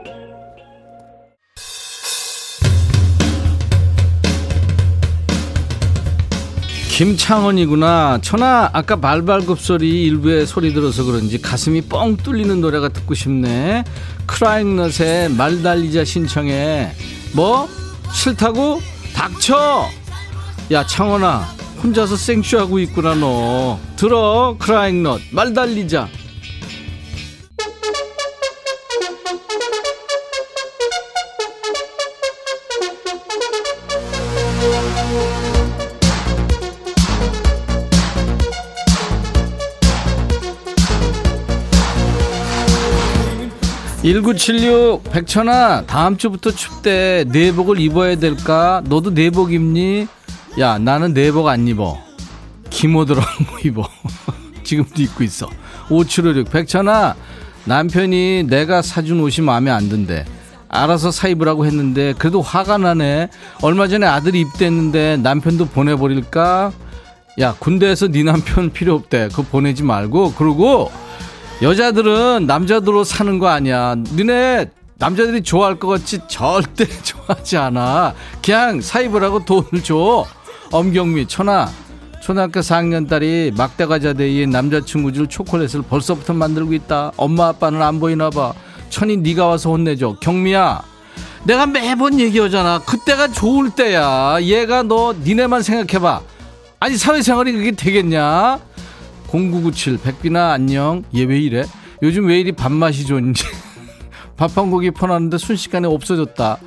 김창원이구나. 6.90 8.22
천아, 8.24 8.72
아까 8.74 8.96
발발급 8.96 9.60
소리 9.60 10.06
일부에 10.06 10.48
소리 10.48 10.74
들어서 10.74 11.04
그런지 11.04 11.40
가슴이 11.40 11.82
뻥 11.82 12.18
뚫리는 12.18 12.60
노래가 12.60 12.90
듣고 12.90 13.14
싶네. 13.14 13.84
크라잉넛의 14.26 15.30
말 15.30 15.62
달리자 15.62 16.04
신청해. 16.04 16.94
뭐? 17.36 17.70
싫다고? 18.12 18.82
닥쳐! 19.14 19.86
야, 20.72 20.84
창원아. 20.84 21.42
혼자서 21.84 22.18
생쇼하고 22.18 22.80
있구나, 22.80 23.14
너. 23.14 23.80
들어, 23.98 24.56
크라잉넛. 24.58 25.22
말 25.32 25.54
달리자. 25.54 26.10
(1976) 44.10 45.04
백천아 45.04 45.84
다음 45.86 46.18
주부터 46.18 46.50
춥대. 46.50 47.26
내복을 47.28 47.80
입어야 47.80 48.16
될까? 48.16 48.82
너도 48.86 49.12
내복 49.12 49.54
입니? 49.54 50.08
야 50.58 50.80
나는 50.80 51.14
내복 51.14 51.48
안 51.48 51.68
입어. 51.68 51.96
기모 52.72 53.06
들어간 53.06 53.46
거 53.46 53.60
입어. 53.64 53.88
지금도 54.64 55.04
입고 55.04 55.24
있어. 55.24 55.48
5756 55.92 56.52
백천아 56.52 57.16
남편이 57.66 58.46
내가 58.48 58.82
사준 58.82 59.20
옷이 59.20 59.46
마음에 59.46 59.70
안 59.70 59.90
든대. 59.90 60.26
알아서 60.70 61.12
사 61.12 61.28
입으라고 61.28 61.68
했는데 61.68 62.16
그래도 62.18 62.42
화가 62.42 62.80
나네. 62.80 63.30
얼마 63.62 63.88
전에 63.88 64.08
아들이 64.08 64.40
입대했는데 64.40 65.18
남편도 65.18 65.68
보내버릴까? 65.68 66.72
야 67.42 67.56
군대에서 67.60 68.08
네 68.08 68.24
남편 68.24 68.72
필요 68.72 68.96
없대. 68.96 69.28
그거 69.28 69.44
보내지 69.44 69.84
말고. 69.84 70.34
그러고 70.34 70.92
여자들은 71.62 72.46
남자들로 72.48 73.04
사는 73.04 73.38
거 73.40 73.48
아니야. 73.48 73.96
너네 74.16 74.68
남자들이 74.98 75.42
좋아할 75.44 75.76
것 75.80 75.88
같지 75.88 76.20
절대 76.28 76.86
좋아하지 77.04 77.58
않아. 77.58 78.14
그냥 78.44 78.82
사입을 78.82 79.24
하고 79.24 79.44
돈을 79.44 79.84
줘. 79.84 80.26
엄경미, 80.72 81.28
천하. 81.28 81.70
초등학교 82.22 82.60
4학년 82.60 83.10
딸이 83.10 83.54
막대과자 83.58 84.14
데이에 84.14 84.46
남자친구 84.46 85.14
줄 85.14 85.28
초콜릿을 85.28 85.82
벌써부터 85.90 86.34
만들고 86.34 86.74
있다. 86.74 87.12
엄마 87.18 87.48
아빠는 87.48 87.82
안 87.82 88.00
보이나 88.00 88.30
봐. 88.30 88.54
천이 88.90 89.18
네가 89.18 89.46
와서 89.48 89.72
혼내줘. 89.72 90.18
경미야. 90.20 90.82
내가 91.46 91.66
매번 91.66 92.20
얘기하잖아. 92.20 92.80
그때가 92.80 93.30
좋을 93.30 93.72
때야. 93.72 94.38
얘가 94.42 94.84
너 94.84 95.14
니네만 95.14 95.64
생각해봐. 95.64 96.22
아니 96.82 96.98
사회생활이 96.98 97.52
그게 97.54 97.72
되겠냐? 97.72 98.60
0997 99.32 100.00
백비나 100.04 100.52
안녕. 100.54 101.04
얘 101.16 101.24
왜 101.24 101.40
이래? 101.40 101.64
요즘 102.02 102.26
왜 102.28 102.40
이리 102.40 102.52
밥맛이 102.52 103.06
좋은지. 103.06 103.44
밥 104.38 104.58
한 104.58 104.72
고기 104.72 104.92
퍼놨는데 104.92 105.38
순식간에 105.38 105.88
없어졌다. 105.88 106.58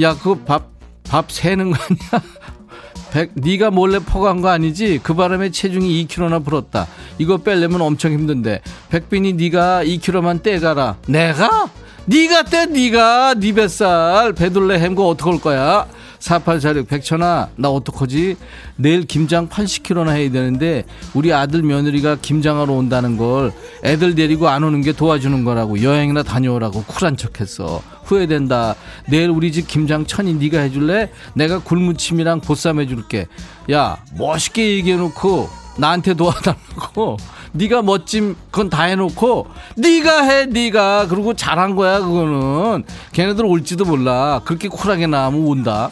야 0.00 0.14
그거 0.14 0.34
밥 0.44 0.76
밥 1.08 1.30
새는 1.30 1.70
거 1.70 1.78
아니야? 1.78 2.24
백 3.12 3.30
네가 3.34 3.70
몰래 3.70 4.00
퍼간 4.00 4.40
거 4.40 4.48
아니지? 4.48 4.98
그 5.04 5.14
바람에 5.14 5.50
체중이 5.52 6.04
2kg나 6.06 6.44
불었다. 6.44 6.86
이거 7.18 7.36
빼려면 7.38 7.80
엄청 7.80 8.12
힘든데. 8.12 8.60
백빈이 8.90 9.34
네가 9.34 9.84
2kg만 9.84 10.42
떼가라. 10.42 10.96
내가? 11.06 11.70
네가 12.06 12.42
떼 12.44 12.66
네가? 12.66 13.34
네 13.34 13.52
뱃살. 13.52 14.32
배둘레 14.32 14.80
햄거 14.80 15.06
어떡할 15.08 15.40
거야 15.40 15.86
4846 16.18 16.88
백천아 16.88 17.48
나 17.56 17.70
어떡하지? 17.70 18.36
내일 18.76 19.04
김장 19.04 19.48
80kg나 19.48 20.10
해야 20.10 20.30
되는데 20.30 20.84
우리 21.14 21.32
아들 21.32 21.62
며느리가 21.62 22.16
김장하러 22.20 22.72
온다는 22.72 23.16
걸 23.16 23.52
애들 23.84 24.14
데리고 24.14 24.48
안 24.48 24.64
오는 24.64 24.80
게 24.82 24.92
도와주는 24.92 25.44
거라고 25.44 25.82
여행이나 25.82 26.22
다녀오라고 26.22 26.84
쿨한 26.84 27.16
척했어. 27.16 27.82
후회된다. 28.04 28.74
내일 29.08 29.30
우리 29.30 29.52
집 29.52 29.66
김장 29.66 30.06
천이 30.06 30.34
네가 30.34 30.60
해줄래? 30.60 31.10
내가 31.34 31.58
굴무침이랑 31.58 32.40
보쌈 32.40 32.80
해줄게. 32.80 33.26
야 33.70 33.98
멋있게 34.16 34.76
얘기해놓고 34.76 35.48
나한테 35.78 36.14
도와달라고. 36.14 37.16
네가 37.52 37.82
멋짐 37.82 38.36
그건 38.50 38.68
다 38.70 38.82
해놓고 38.84 39.46
네가 39.76 40.22
해 40.22 40.46
네가. 40.46 41.06
그리고 41.08 41.34
잘한 41.34 41.74
거야 41.74 42.00
그거는. 42.00 42.84
걔네들 43.12 43.44
올지도 43.44 43.84
몰라. 43.84 44.40
그렇게 44.44 44.68
쿨하게 44.68 45.06
나오면 45.06 45.40
온다 45.46 45.90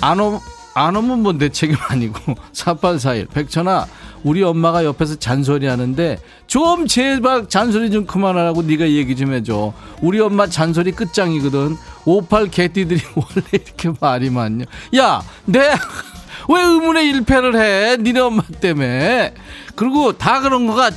안, 0.00 0.20
오, 0.20 0.40
안 0.74 0.94
오면 0.96 1.22
뭐 1.22 1.32
내 1.32 1.48
책임 1.48 1.76
아니고 1.88 2.34
4841 2.52 3.26
백천아 3.26 3.86
우리 4.22 4.42
엄마가 4.42 4.84
옆에서 4.84 5.16
잔소리 5.16 5.66
하는데 5.66 6.18
좀 6.46 6.86
제발 6.86 7.48
잔소리 7.48 7.90
좀 7.90 8.06
그만하라고 8.06 8.62
네가 8.62 8.88
얘기 8.90 9.14
좀 9.14 9.32
해줘 9.32 9.72
우리 10.00 10.20
엄마 10.20 10.46
잔소리 10.48 10.92
끝장이거든 10.92 11.76
58 12.04 12.50
개띠들이 12.50 13.00
원래 13.14 13.46
이렇게 13.52 13.92
말이 14.00 14.30
많냐 14.30 14.64
야내 14.94 15.74
왜 16.48 16.62
의문의 16.62 17.08
일패를 17.08 17.56
해? 17.56 17.96
니네 17.96 18.20
엄마 18.20 18.42
때문에. 18.60 19.34
그리고 19.74 20.12
다 20.12 20.40
그런 20.40 20.68
거가 20.68 20.92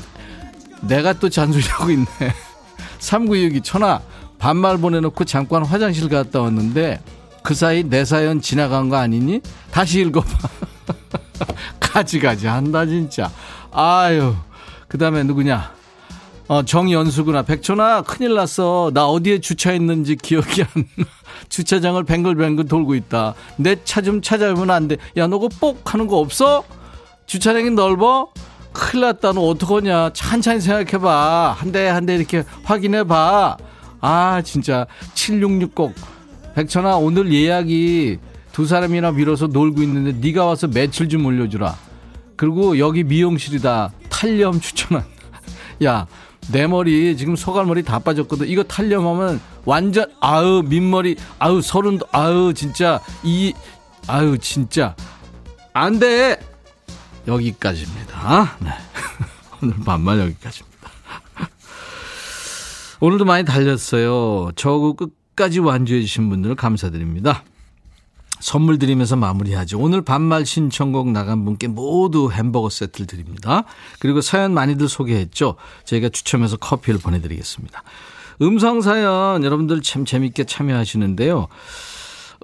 내가 0.82 1.14
또 1.14 1.28
잔소리하고 1.28 1.90
있네. 1.90 2.06
3962 3.00 3.62
천하 3.62 4.00
반말 4.38 4.78
보내놓고 4.78 5.26
잠깐 5.26 5.66
화장실 5.66 6.08
갔다 6.08 6.42
왔는데 6.42 7.02
그 7.44 7.54
사이 7.54 7.84
내 7.84 8.06
사연 8.06 8.42
지나간 8.42 8.90
거 8.90 8.98
아니니? 8.98 9.42
다시 9.72 10.02
읽어봐. 10.02 10.28
가지가지 11.80 12.48
한다 12.48 12.86
진짜. 12.86 13.30
아유. 13.72 14.36
그 14.88 14.98
다음에 14.98 15.24
누구냐? 15.24 15.72
어, 16.48 16.64
정연수구나. 16.64 17.44
백천아, 17.44 18.02
큰일 18.02 18.34
났어. 18.34 18.90
나 18.94 19.06
어디에 19.06 19.40
주차했는지 19.40 20.16
기억이 20.16 20.64
안 20.64 20.68
나. 20.98 21.06
주차장을 21.50 22.04
뱅글뱅글 22.04 22.66
돌고 22.68 22.96
있다. 22.96 23.36
내 23.58 23.76
차 23.84 24.02
좀 24.02 24.22
찾아오면 24.22 24.70
안 24.72 24.88
돼. 24.88 24.98
야, 25.18 25.28
너 25.28 25.38
그거 25.40 25.50
뽁 25.60 25.94
하는 25.94 26.08
거 26.08 26.18
없어? 26.18 26.64
주차장이 27.28 27.70
넓어? 27.70 28.30
큰일 28.74 29.06
났다. 29.06 29.34
너 29.34 29.42
어떡하냐. 29.42 30.12
천천히 30.14 30.60
생각해봐. 30.62 31.56
한 31.60 31.72
대 31.72 31.88
한 31.88 32.06
대 32.06 32.16
이렇게 32.16 32.44
확인해봐. 32.64 33.58
아, 34.02 34.42
진짜. 34.44 34.88
7660. 35.14 35.94
백천아, 36.60 36.98
오늘 36.98 37.32
예약이 37.32 38.20
두 38.52 38.66
사람이나 38.66 39.14
밀어서 39.14 39.48
놀고 39.48 39.82
있는데 39.84 40.12
네가 40.12 40.44
와서 40.44 40.68
매출 40.68 41.08
좀 41.08 41.26
올려주라. 41.26 41.74
그리고 42.36 42.78
여기 42.80 43.06
미용실이다. 43.06 43.94
탈염 44.10 44.60
추천한. 44.60 45.06
야, 45.86 46.06
내 46.52 46.68
머리 46.68 47.16
지금 47.16 47.38
소갈머리 47.38 47.84
다 47.84 48.00
빠졌거든. 48.00 48.50
이거 48.50 48.64
탈염하면 48.64 49.40
완전 49.64 50.12
아우 50.20 50.62
민머리 50.62 51.16
아우 51.38 51.62
서른 51.62 51.98
아우 52.12 52.54
진짜 52.54 53.00
이 53.24 53.54
아우 54.08 54.38
진짜 54.38 54.98
안 55.72 55.98
돼. 55.98 56.42
여기까지입니다. 57.26 58.58
네. 58.60 58.72
오늘 59.64 59.76
반말 59.86 60.20
여기까지입니다. 60.20 60.90
오늘도 63.00 63.24
많이 63.24 63.46
달렸어요. 63.46 64.52
저거 64.58 64.92
끝 64.92 65.19
까지 65.40 65.60
완주해 65.60 66.02
주신 66.02 66.30
분들 66.30 66.56
감사드립니다. 66.56 67.46
선물 68.42 68.78
드리면서 68.78 69.16
마무리하죠. 69.16 69.80
오늘 69.80 70.02
반말 70.02 70.46
신청곡 70.46 71.12
나간 71.12 71.46
분께 71.46 71.70
모두 71.70 72.30
햄버거 72.30 72.70
세트를 72.70 73.08
드립니다. 73.08 73.64
그리고 74.00 74.20
사연 74.20 74.54
많이들 74.54 74.90
소개했죠. 74.90 75.56
저희가 75.86 76.10
추첨해서 76.10 76.58
커피를 76.58 77.00
보내드리겠습니다. 77.00 77.84
음성 78.42 78.82
사연 78.82 79.46
여러분들 79.46 79.82
참 79.82 80.04
재밌게 80.04 80.44
참여하시는데요. 80.44 81.48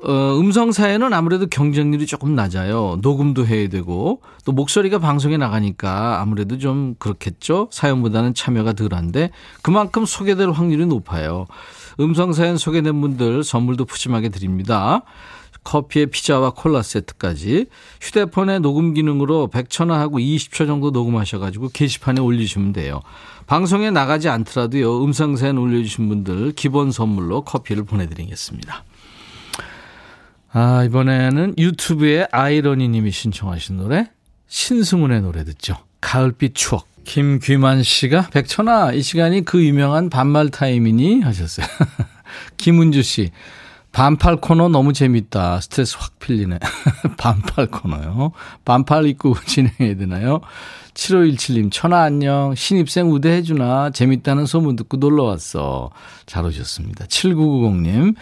어, 0.04 0.38
음성 0.40 0.72
사연은 0.72 1.14
아무래도 1.14 1.48
경쟁률이 1.48 2.06
조금 2.06 2.34
낮아요. 2.34 3.00
녹음도 3.02 3.46
해야 3.46 3.68
되고 3.68 4.22
또 4.46 4.54
목소리가 4.54 5.00
방송에 5.00 5.36
나가니까 5.36 6.22
아무래도 6.22 6.58
좀 6.60 6.96
그렇겠죠. 7.00 7.68
사연보다는 7.72 8.36
참여가 8.36 8.72
덜한데 8.72 9.32
그만큼 9.62 10.06
소개될 10.06 10.52
확률이 10.52 10.86
높아요. 10.86 11.46
음성 12.00 12.34
사연 12.34 12.58
소개된 12.58 13.00
분들 13.02 13.44
선물도 13.44 13.86
푸짐하게 13.86 14.30
드립니다. 14.30 15.04
커피에 15.66 16.06
피자와 16.06 16.52
콜라 16.52 16.82
세트까지 16.82 17.66
휴대폰의 18.00 18.62
녹음 18.62 18.94
기능으로 18.94 19.50
100초나 19.52 20.12
고 20.12 20.20
20초 20.20 20.68
정도 20.68 20.92
녹음하셔가지고 20.92 21.70
게시판에 21.70 22.22
올리시면 22.22 22.72
돼요. 22.72 23.02
방송에 23.48 23.92
나가지 23.92 24.30
않더라도요. 24.30 25.04
음성사연 25.04 25.58
올려주신 25.58 26.08
분들 26.08 26.54
기본 26.54 26.92
선물로 26.92 27.42
커피를 27.42 27.84
보내드리겠습니다. 27.84 28.84
아 30.54 30.84
이번에는 30.86 31.56
유튜브에 31.58 32.28
아이러니 32.32 32.88
님이 32.88 33.12
신청하신 33.12 33.78
노래 33.78 34.10
신승훈의 34.48 35.22
노래 35.22 35.44
듣죠. 35.44 35.76
가을빛 36.06 36.54
추억. 36.54 36.88
김귀만 37.04 37.84
씨가 37.84 38.30
백천아 38.32 38.94
이 38.94 39.02
시간이 39.02 39.44
그 39.46 39.64
유명한 39.64 40.10
반말 40.10 40.50
타임이니 40.50 41.22
하셨어요. 41.22 41.66
김은주 42.58 43.02
씨 43.04 43.32
반팔 43.92 44.38
코너 44.38 44.70
너무 44.70 44.94
재밌다. 44.94 45.62
스트레스 45.62 45.98
확 46.00 46.20
풀리네. 46.20 46.60
반팔 47.18 47.68
코너요. 47.68 48.34
반팔 48.66 49.08
입고 49.08 49.36
진행해야 49.46 49.96
되나요? 49.98 50.42
7517님, 50.94 51.72
천하 51.72 52.02
안녕. 52.04 52.54
신입생 52.56 53.10
우대해주나? 53.12 53.90
재밌다는 53.92 54.46
소문 54.46 54.76
듣고 54.76 54.98
놀러 54.98 55.24
왔어. 55.24 55.92
잘 56.26 56.46
오셨습니다. 56.46 57.06
7990님, 57.06 58.16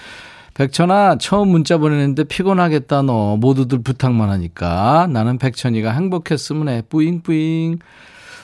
백천아, 0.53 1.17
처음 1.17 1.49
문자 1.49 1.77
보내는데 1.77 2.25
피곤하겠다, 2.25 3.01
너. 3.03 3.37
모두들 3.37 3.81
부탁만 3.81 4.29
하니까. 4.29 5.07
나는 5.09 5.39
백천이가 5.39 5.91
행복했으면 5.91 6.69
해. 6.69 6.83
뿌잉뿌잉. 6.87 7.79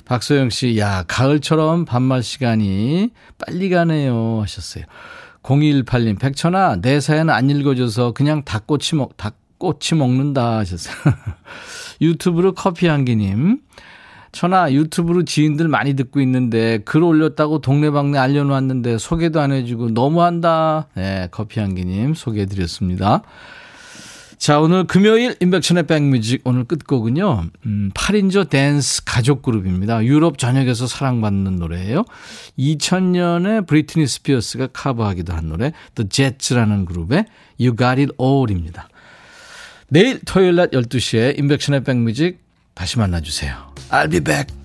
박소영 0.06 0.50
씨, 0.50 0.80
야, 0.80 1.04
가을처럼 1.08 1.86
반말 1.86 2.24
시간이 2.24 3.12
빨리 3.38 3.70
가네요. 3.70 4.40
하셨어요. 4.42 4.86
0218님, 5.44 6.20
백천아, 6.20 6.78
내 6.82 7.00
사연 7.00 7.30
안 7.30 7.50
읽어줘서 7.52 8.14
그냥 8.14 8.44
닭꼬치 8.44 8.96
먹, 8.96 9.16
닭꼬치 9.16 9.94
먹는다 9.94 10.58
하셨어요. 10.58 10.96
유튜브로 12.02 12.54
커피 12.54 12.88
한기님. 12.88 13.60
천아, 14.32 14.72
유튜브로 14.72 15.26
지인들 15.26 15.68
많이 15.68 15.96
듣고 15.96 16.22
있는데 16.22 16.80
글 16.86 17.04
올렸다고 17.04 17.62
동네방네 17.62 18.18
알려놓았는데 18.18 18.98
소개도 18.98 19.40
안 19.40 19.52
해주고 19.52 19.92
너무한다. 19.92 20.88
네, 20.96 21.28
커피 21.32 21.60
한기님 21.60 22.14
소개해드렸습니다. 22.14 23.24
자, 24.40 24.62
오늘 24.62 24.86
금요일 24.86 25.36
임백천의 25.42 25.86
백뮤직 25.86 26.42
오늘 26.46 26.64
끝곡은요. 26.64 27.44
음, 27.66 27.92
8인조 27.94 28.50
댄스 28.50 29.04
가족 29.04 29.42
그룹입니다. 29.42 30.06
유럽 30.06 30.38
전역에서 30.38 30.88
사랑받는 30.88 31.58
노래예요. 31.58 32.06
2000년에 32.58 33.68
브리트니 33.68 34.08
스피어스가 34.08 34.68
커버하기도 34.68 35.34
한 35.34 35.50
노래 35.50 35.74
The 35.96 36.08
Jets라는 36.08 36.86
그룹의 36.86 37.26
You 37.60 37.76
Got 37.76 38.02
It 38.02 38.14
All입니다. 38.18 38.88
내일 39.90 40.22
토요일 40.22 40.56
낮 40.56 40.72
12시에 40.72 41.38
임백천의 41.38 41.84
백뮤직 41.84 42.40
다시 42.80 42.98
만나주세요. 42.98 43.74
I'll 43.92 44.10
be 44.10 44.22
back. 44.22 44.59